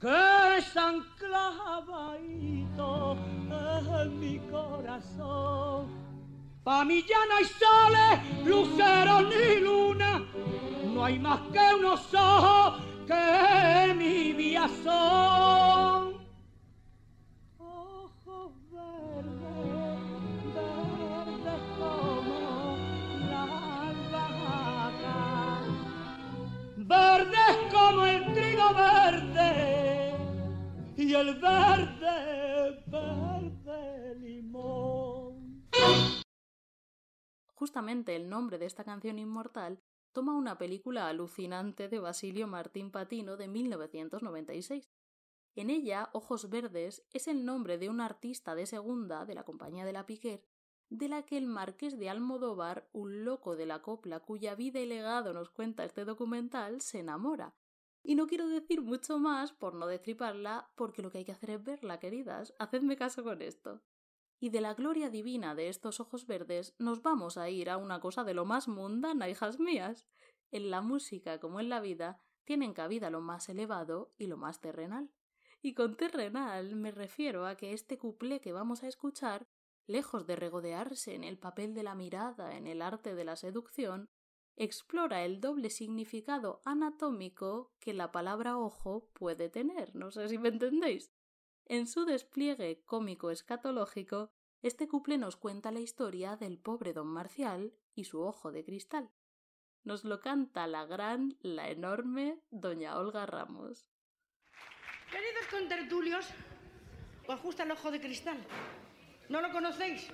que 0.00 0.58
están 0.58 1.02
clavaditos 1.18 3.18
en 4.02 4.20
mi 4.20 4.38
corazón. 4.50 5.86
Pa' 6.62 6.84
mí 6.84 7.02
ya 7.08 7.24
no 7.28 7.36
hay 7.36 7.44
soles, 7.44 8.20
luceros 8.46 9.24
ni 9.28 9.60
luna, 9.60 10.22
no 10.94 11.04
hay 11.04 11.18
más 11.18 11.40
que 11.52 11.74
unos 11.78 12.14
ojos 12.14 12.82
que 13.06 13.94
mi 13.94 14.32
vida 14.32 14.66
son. 14.82 16.14
Ojos 17.58 18.52
verdes, 18.70 19.43
verde 28.72 30.14
y 30.96 31.12
el 31.12 31.34
verde, 31.40 32.84
verde 32.86 34.14
limón. 34.16 35.68
Justamente 37.54 38.16
el 38.16 38.28
nombre 38.28 38.58
de 38.58 38.66
esta 38.66 38.84
canción 38.84 39.18
inmortal 39.18 39.80
toma 40.12 40.34
una 40.34 40.58
película 40.58 41.08
alucinante 41.08 41.88
de 41.88 41.98
Basilio 41.98 42.46
Martín 42.46 42.90
Patino 42.90 43.36
de 43.36 43.48
1996. 43.48 44.88
En 45.56 45.70
ella, 45.70 46.10
Ojos 46.12 46.48
Verdes 46.50 47.04
es 47.12 47.28
el 47.28 47.44
nombre 47.44 47.78
de 47.78 47.88
un 47.88 48.00
artista 48.00 48.54
de 48.54 48.66
segunda 48.66 49.24
de 49.24 49.34
la 49.34 49.44
compañía 49.44 49.84
de 49.84 49.92
la 49.92 50.06
Piquer, 50.06 50.44
de 50.88 51.08
la 51.08 51.22
que 51.22 51.36
el 51.36 51.46
marqués 51.46 51.98
de 51.98 52.10
Almodóvar, 52.10 52.88
un 52.92 53.24
loco 53.24 53.56
de 53.56 53.66
la 53.66 53.82
copla 53.82 54.20
cuya 54.20 54.54
vida 54.54 54.80
y 54.80 54.86
legado 54.86 55.32
nos 55.32 55.50
cuenta 55.50 55.84
este 55.84 56.04
documental, 56.04 56.80
se 56.80 57.00
enamora. 57.00 57.54
Y 58.06 58.16
no 58.16 58.26
quiero 58.26 58.46
decir 58.48 58.82
mucho 58.82 59.18
más 59.18 59.52
por 59.52 59.74
no 59.74 59.86
destriparla, 59.86 60.70
porque 60.76 61.00
lo 61.00 61.10
que 61.10 61.18
hay 61.18 61.24
que 61.24 61.32
hacer 61.32 61.48
es 61.50 61.64
verla, 61.64 61.98
queridas. 61.98 62.54
Hacedme 62.58 62.96
caso 62.96 63.24
con 63.24 63.40
esto. 63.40 63.82
Y 64.38 64.50
de 64.50 64.60
la 64.60 64.74
gloria 64.74 65.08
divina 65.08 65.54
de 65.54 65.70
estos 65.70 66.00
ojos 66.00 66.26
verdes 66.26 66.74
nos 66.78 67.00
vamos 67.00 67.38
a 67.38 67.48
ir 67.48 67.70
a 67.70 67.78
una 67.78 68.00
cosa 68.00 68.22
de 68.22 68.34
lo 68.34 68.44
más 68.44 68.68
mundana, 68.68 69.30
hijas 69.30 69.58
mías. 69.58 70.06
En 70.50 70.70
la 70.70 70.82
música, 70.82 71.40
como 71.40 71.60
en 71.60 71.70
la 71.70 71.80
vida, 71.80 72.20
tienen 72.44 72.74
cabida 72.74 73.08
lo 73.08 73.22
más 73.22 73.48
elevado 73.48 74.12
y 74.18 74.26
lo 74.26 74.36
más 74.36 74.60
terrenal. 74.60 75.10
Y 75.62 75.72
con 75.72 75.96
terrenal 75.96 76.76
me 76.76 76.90
refiero 76.90 77.46
a 77.46 77.56
que 77.56 77.72
este 77.72 77.96
cuplé 77.96 78.42
que 78.42 78.52
vamos 78.52 78.82
a 78.82 78.88
escuchar, 78.88 79.48
lejos 79.86 80.26
de 80.26 80.36
regodearse 80.36 81.14
en 81.14 81.24
el 81.24 81.38
papel 81.38 81.72
de 81.72 81.84
la 81.84 81.94
mirada, 81.94 82.54
en 82.54 82.66
el 82.66 82.82
arte 82.82 83.14
de 83.14 83.24
la 83.24 83.36
seducción, 83.36 84.10
explora 84.56 85.24
el 85.24 85.40
doble 85.40 85.70
significado 85.70 86.62
anatómico 86.64 87.72
que 87.80 87.92
la 87.92 88.12
palabra 88.12 88.58
ojo 88.58 89.10
puede 89.12 89.48
tener. 89.48 89.94
No 89.94 90.10
sé 90.10 90.28
si 90.28 90.38
me 90.38 90.48
entendéis. 90.48 91.12
En 91.66 91.86
su 91.86 92.04
despliegue 92.04 92.82
cómico 92.84 93.30
escatológico, 93.30 94.30
este 94.62 94.88
cuple 94.88 95.18
nos 95.18 95.36
cuenta 95.36 95.72
la 95.72 95.80
historia 95.80 96.36
del 96.36 96.58
pobre 96.58 96.92
don 96.92 97.08
Marcial 97.08 97.74
y 97.94 98.04
su 98.04 98.22
ojo 98.22 98.52
de 98.52 98.64
cristal. 98.64 99.10
Nos 99.82 100.04
lo 100.04 100.20
canta 100.20 100.66
la 100.66 100.86
gran, 100.86 101.36
la 101.40 101.68
enorme 101.70 102.40
doña 102.50 102.96
Olga 102.96 103.26
Ramos. 103.26 103.86
Queridos 105.10 105.46
contertulios, 105.50 106.26
os 107.26 107.42
gusta 107.42 107.64
el 107.64 107.70
ojo 107.70 107.90
de 107.90 108.00
cristal. 108.00 108.38
¿No 109.28 109.40
lo 109.40 109.52
conocéis? 109.52 110.10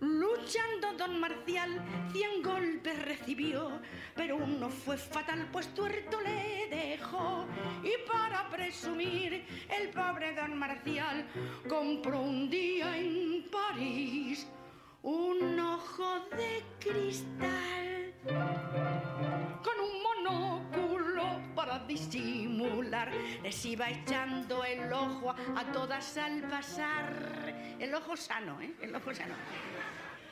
Luchando 0.00 0.92
don 0.98 1.20
Marcial, 1.20 1.82
cien 2.12 2.42
golpes 2.42 3.02
recibió, 3.04 3.80
pero 4.14 4.36
uno 4.36 4.68
fue 4.68 4.96
fatal, 4.96 5.48
pues 5.52 5.72
tuerto 5.74 6.20
le 6.20 6.68
dejó. 6.68 7.46
Y 7.82 7.92
para 8.10 8.48
presumir, 8.50 9.44
el 9.68 9.88
pobre 9.90 10.34
don 10.34 10.58
Marcial 10.58 11.24
compró 11.68 12.20
un 12.20 12.50
día 12.50 12.96
en 12.96 13.44
París 13.50 14.46
un 15.02 15.60
ojo 15.60 16.20
de 16.30 16.62
cristal 16.80 18.14
para 21.74 21.86
disimular. 21.86 23.10
Les 23.42 23.64
iba 23.66 23.90
echando 23.90 24.64
el 24.64 24.92
ojo 24.92 25.30
a 25.30 25.64
todas 25.72 26.16
al 26.18 26.42
pasar. 26.42 27.76
El 27.78 27.94
ojo 27.94 28.16
sano, 28.16 28.60
¿eh? 28.60 28.74
El 28.80 28.94
ojo 28.94 29.14
sano. 29.14 29.34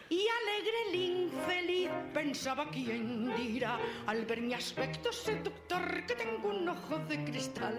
Y 0.08 0.26
alegre 0.28 0.76
el 0.88 0.94
infeliz 0.94 1.90
pensaba 2.12 2.68
quién 2.70 3.34
dirá 3.34 3.78
al 4.06 4.26
ver 4.26 4.42
mi 4.42 4.52
aspecto 4.52 5.10
seductor 5.10 6.04
que 6.06 6.14
tengo 6.14 6.48
un 6.48 6.68
ojo 6.68 6.98
de 7.08 7.24
cristal. 7.24 7.76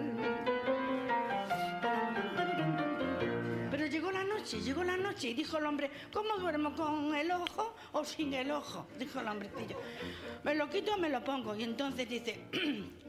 Pero 3.70 3.86
llegó 3.86 4.10
la 4.10 4.24
noche, 4.24 4.60
llegó 4.60 4.82
la 4.82 4.96
noche 4.96 5.28
y 5.28 5.34
dijo 5.34 5.58
el 5.58 5.66
hombre, 5.66 5.90
¿cómo 6.12 6.36
duermo 6.38 6.74
con 6.74 7.14
el 7.14 7.30
ojo 7.30 7.74
o 7.92 8.04
sin 8.04 8.34
el 8.34 8.50
ojo? 8.50 8.86
Dijo 8.98 9.20
el 9.20 9.28
hombrecillo. 9.28 9.80
Me 10.42 10.54
lo 10.54 10.68
quito 10.68 10.96
me 10.98 11.08
lo 11.08 11.22
pongo. 11.22 11.54
Y 11.54 11.62
entonces 11.62 12.08
dice, 12.08 12.48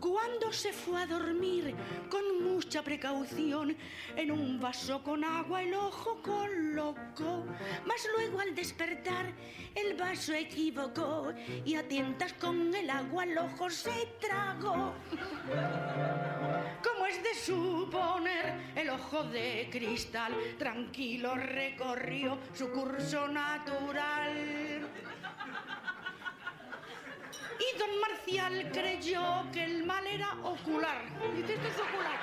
cuando 0.00 0.52
se 0.52 0.72
fue 0.72 1.02
a 1.02 1.06
dormir 1.06 1.74
con 2.10 2.42
mucha 2.44 2.82
precaución, 2.82 3.76
en 4.14 4.30
un 4.30 4.60
vaso 4.60 5.02
con 5.02 5.24
agua 5.24 5.62
el 5.62 5.74
ojo 5.74 6.20
colocó, 6.22 7.44
mas 7.86 8.06
luego 8.14 8.40
al 8.40 8.54
despertar 8.54 9.32
el 9.74 9.94
vaso 9.94 10.34
equivocó 10.34 11.32
y 11.64 11.74
a 11.74 11.86
tientas 11.86 12.32
con 12.34 12.74
el 12.74 12.90
agua 12.90 13.24
el 13.24 13.38
ojo 13.38 13.70
se 13.70 14.08
tragó. 14.20 14.94
Como 16.82 17.06
es 17.06 17.22
de 17.22 17.34
suponer, 17.34 18.54
el 18.74 18.90
ojo 18.90 19.24
de 19.24 19.68
cristal 19.70 20.34
tranquilo 20.58 21.34
recorrió 21.34 22.38
su 22.52 22.70
curso 22.70 23.28
natural. 23.28 24.86
Y 27.58 27.78
don 27.78 28.00
Marcial 28.00 28.70
creyó 28.72 29.46
que 29.52 29.64
el 29.64 29.84
mal 29.84 30.06
era 30.06 30.34
ocular. 30.42 31.02
Dice, 31.34 31.54
es 31.54 31.80
ocular. 31.80 32.18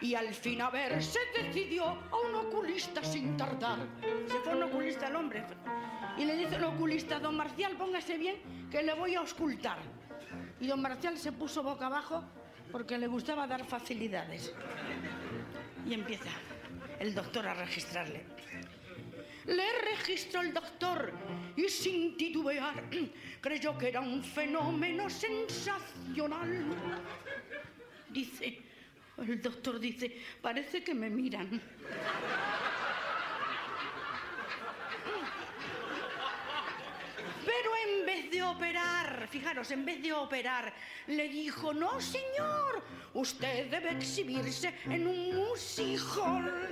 Y 0.00 0.14
al 0.14 0.32
fin, 0.32 0.62
a 0.62 0.70
ver, 0.70 1.02
se 1.02 1.18
decidió 1.36 1.84
a 1.84 2.16
un 2.26 2.34
oculista 2.34 3.02
sin 3.04 3.36
tardar. 3.36 3.78
Se 4.26 4.38
fue 4.40 4.54
un 4.54 4.62
oculista 4.62 5.08
el 5.08 5.16
hombre. 5.16 5.44
Y 6.16 6.24
le 6.24 6.36
dice 6.36 6.56
el 6.56 6.64
oculista, 6.64 7.18
don 7.18 7.36
Marcial, 7.36 7.76
póngase 7.76 8.16
bien, 8.16 8.68
que 8.70 8.82
le 8.82 8.94
voy 8.94 9.14
a 9.14 9.20
auscultar. 9.20 9.78
Y 10.58 10.66
don 10.66 10.80
Marcial 10.80 11.18
se 11.18 11.32
puso 11.32 11.62
boca 11.62 11.86
abajo 11.86 12.24
porque 12.72 12.96
le 12.96 13.06
gustaba 13.08 13.46
dar 13.46 13.64
facilidades. 13.64 14.54
Y 15.86 15.94
empieza 15.94 16.30
el 16.98 17.14
doctor 17.14 17.46
a 17.46 17.54
registrarle. 17.54 18.24
Le 19.46 19.72
registró 19.90 20.42
el 20.42 20.52
doctor 20.52 21.12
y 21.56 21.68
sin 21.68 22.16
titubear 22.16 22.84
creyó 23.40 23.76
que 23.76 23.88
era 23.88 24.00
un 24.00 24.22
fenómeno 24.22 25.08
sensacional. 25.08 26.64
Dice, 28.08 28.62
el 29.18 29.40
doctor 29.40 29.78
dice, 29.78 30.20
parece 30.40 30.82
que 30.82 30.94
me 30.94 31.08
miran. 31.08 31.60
Pero 37.46 37.70
en 37.86 38.06
vez 38.06 38.30
de 38.30 38.42
operar, 38.42 39.26
fijaros, 39.28 39.70
en 39.70 39.84
vez 39.84 40.02
de 40.02 40.12
operar, 40.12 40.72
le 41.06 41.28
dijo, 41.28 41.72
no 41.72 42.00
señor, 42.00 42.82
usted 43.14 43.70
debe 43.70 43.92
exhibirse 43.92 44.74
en 44.84 45.06
un 45.06 45.34
musicol. 45.34 46.68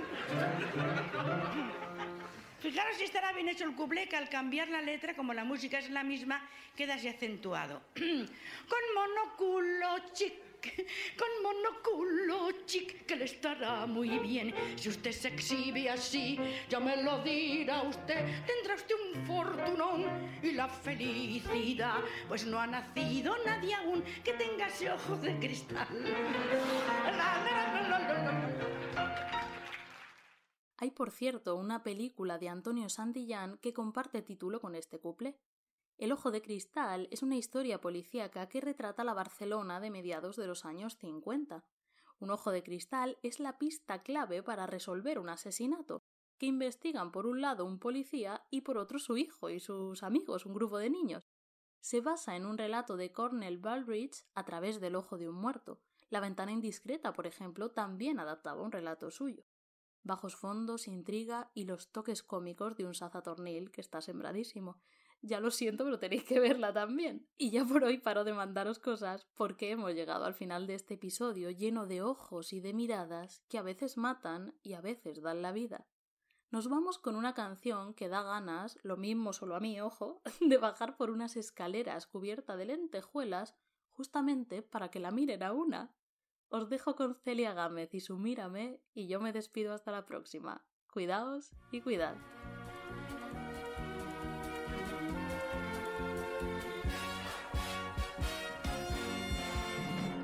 Fijaros 2.59 2.97
si 2.97 3.05
estará 3.05 3.31
bien 3.31 3.47
hecho 3.47 3.63
el 3.63 3.73
cuplé 3.73 4.07
que 4.09 4.17
al 4.17 4.27
cambiar 4.27 4.67
la 4.67 4.81
letra, 4.81 5.15
como 5.15 5.33
la 5.33 5.45
música 5.45 5.79
es 5.79 5.89
la 5.89 6.03
misma, 6.03 6.45
queda 6.75 6.95
así 6.95 7.07
acentuado. 7.07 7.81
con 7.95 8.83
monóculo 8.95 10.11
chic, 10.13 10.33
con 11.17 11.29
monóculo 11.41 12.65
chic 12.65 13.05
que 13.05 13.15
le 13.15 13.25
estará 13.25 13.85
muy 13.85 14.19
bien. 14.19 14.53
Si 14.75 14.89
usted 14.89 15.11
se 15.13 15.29
exhibe 15.29 15.89
así, 15.89 16.37
ya 16.67 16.81
me 16.81 17.01
lo 17.01 17.19
dirá 17.23 17.81
usted, 17.83 18.25
tendrá 18.45 18.75
usted 18.75 18.95
un 19.13 19.25
fortunón 19.25 20.05
y 20.43 20.51
la 20.51 20.67
felicidad, 20.67 22.01
pues 22.27 22.45
no 22.45 22.59
ha 22.59 22.67
nacido 22.67 23.37
nadie 23.45 23.73
aún 23.73 24.03
que 24.23 24.33
tenga 24.33 24.67
ese 24.67 24.91
ojo 24.91 25.15
de 25.15 25.33
cristal. 25.39 25.87
La, 27.05 27.37
la, 27.43 28.23
la. 28.23 28.48
Hay, 30.81 30.91
por 30.91 31.11
cierto, 31.11 31.57
una 31.57 31.83
película 31.83 32.37
de 32.37 32.47
Antonio 32.47 32.87
Santillán 32.87 33.57
que 33.57 33.73
comparte 33.73 34.21
título 34.21 34.61
con 34.61 34.75
este 34.75 34.97
couple. 34.97 35.37
El 35.97 36.13
Ojo 36.13 36.31
de 36.31 36.41
Cristal 36.41 37.09
es 37.11 37.21
una 37.21 37.35
historia 37.35 37.81
policíaca 37.81 38.47
que 38.47 38.61
retrata 38.61 39.03
la 39.03 39.13
Barcelona 39.13 39.81
de 39.81 39.91
mediados 39.91 40.37
de 40.37 40.47
los 40.47 40.63
años 40.63 40.95
50. 40.95 41.65
Un 42.19 42.31
ojo 42.31 42.51
de 42.51 42.63
cristal 42.63 43.17
es 43.23 43.41
la 43.41 43.57
pista 43.57 44.03
clave 44.03 44.41
para 44.41 44.67
resolver 44.67 45.19
un 45.19 45.27
asesinato, 45.27 46.01
que 46.37 46.45
investigan 46.45 47.11
por 47.11 47.27
un 47.27 47.41
lado 47.41 47.65
un 47.65 47.79
policía 47.79 48.45
y 48.49 48.61
por 48.61 48.77
otro 48.77 48.99
su 48.99 49.17
hijo 49.17 49.49
y 49.49 49.59
sus 49.59 50.01
amigos, 50.01 50.45
un 50.45 50.53
grupo 50.53 50.77
de 50.77 50.89
niños. 50.89 51.27
Se 51.81 51.99
basa 51.99 52.37
en 52.37 52.45
un 52.45 52.57
relato 52.57 52.95
de 52.95 53.11
Cornell 53.11 53.57
Baldrige 53.57 54.23
a 54.33 54.45
través 54.45 54.79
del 54.79 54.95
ojo 54.95 55.17
de 55.17 55.27
un 55.27 55.35
muerto. 55.35 55.81
La 56.09 56.21
ventana 56.21 56.53
indiscreta, 56.53 57.11
por 57.11 57.27
ejemplo, 57.27 57.71
también 57.71 58.17
adaptaba 58.17 58.61
un 58.61 58.71
relato 58.71 59.11
suyo 59.11 59.43
bajos 60.03 60.35
fondos, 60.35 60.87
intriga 60.87 61.51
y 61.53 61.65
los 61.65 61.91
toques 61.91 62.23
cómicos 62.23 62.75
de 62.75 62.85
un 62.85 62.93
sazatornil 62.93 63.71
que 63.71 63.81
está 63.81 64.01
sembradísimo. 64.01 64.79
Ya 65.21 65.41
lo 65.41 65.51
siento, 65.51 65.83
pero 65.83 65.99
tenéis 65.99 66.23
que 66.23 66.39
verla 66.39 66.71
también. 66.71 67.27
Y 67.37 67.51
ya 67.51 67.65
por 67.65 67.83
hoy 67.83 67.97
paro 67.97 68.23
de 68.23 68.33
mandaros 68.33 68.79
cosas 68.79 69.27
porque 69.35 69.71
hemos 69.71 69.93
llegado 69.93 70.25
al 70.25 70.33
final 70.33 70.65
de 70.65 70.75
este 70.75 70.93
episodio 70.93 71.51
lleno 71.51 71.87
de 71.87 72.01
ojos 72.01 72.53
y 72.53 72.61
de 72.61 72.73
miradas 72.73 73.43
que 73.49 73.57
a 73.57 73.61
veces 73.61 73.97
matan 73.97 74.55
y 74.63 74.73
a 74.73 74.81
veces 74.81 75.21
dan 75.21 75.41
la 75.41 75.51
vida. 75.51 75.87
Nos 76.51 76.67
vamos 76.67 76.97
con 76.97 77.15
una 77.15 77.35
canción 77.35 77.93
que 77.93 78.09
da 78.09 78.23
ganas, 78.23 78.79
lo 78.81 78.97
mismo 78.97 79.33
solo 79.33 79.55
a 79.55 79.59
mí, 79.59 79.79
ojo, 79.81 80.21
de 80.41 80.57
bajar 80.57 80.97
por 80.97 81.11
unas 81.11 81.35
escaleras 81.35 82.07
cubierta 82.07 82.55
de 82.55 82.65
lentejuelas 82.65 83.55
justamente 83.89 84.61
para 84.63 84.89
que 84.89 84.99
la 84.99 85.11
miren 85.11 85.43
a 85.43 85.51
una. 85.51 85.93
Os 86.51 86.67
dejo 86.67 86.95
con 86.95 87.13
Celia 87.13 87.53
Gámez 87.53 87.93
y 87.93 87.99
su 87.99 88.17
Mírame 88.17 88.81
y 88.95 89.07
yo 89.07 89.19
me 89.21 89.33
despido 89.33 89.71
hasta 89.71 89.91
la 89.91 90.07
próxima. 90.07 90.65
Cuidaos 90.91 91.51
y 91.71 91.81
cuidad. 91.81 92.15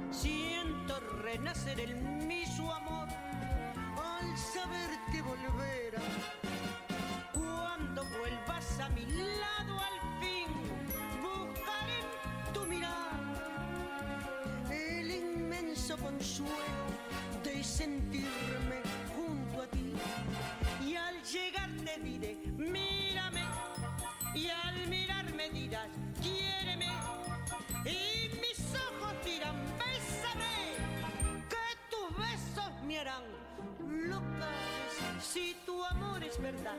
Siento 0.09 0.99
renacer 1.21 1.79
en 1.79 2.27
mí 2.27 2.43
su 2.47 2.71
amor 2.71 3.07
al 3.95 4.35
saber 4.35 4.89
que 5.11 5.21
volverás. 5.21 6.03
Cuando 7.33 8.03
vuelvas 8.17 8.79
a 8.79 8.89
mi 8.89 9.05
lado 9.05 9.54
consuelo 15.97 16.85
de 17.43 17.63
sentirme 17.63 18.81
junto 19.15 19.61
a 19.61 19.67
ti. 19.67 19.93
Y 20.85 20.95
al 20.95 21.21
llegar 21.23 21.69
te 21.83 21.99
diré, 22.01 22.37
mírame, 22.57 23.43
y 24.33 24.47
al 24.47 24.87
mirarme 24.87 25.49
dirás, 25.49 25.87
quiéreme. 26.21 26.87
Y 27.85 28.29
mis 28.39 28.59
ojos 28.75 29.13
dirán, 29.23 29.55
bésame, 29.77 30.55
que 31.49 31.67
tus 31.89 32.17
besos 32.17 32.83
me 32.85 32.99
harán 32.99 33.23
loca. 33.89 34.49
Si 35.21 35.55
tu 35.65 35.83
amor 35.83 36.23
es 36.23 36.39
verdad, 36.39 36.77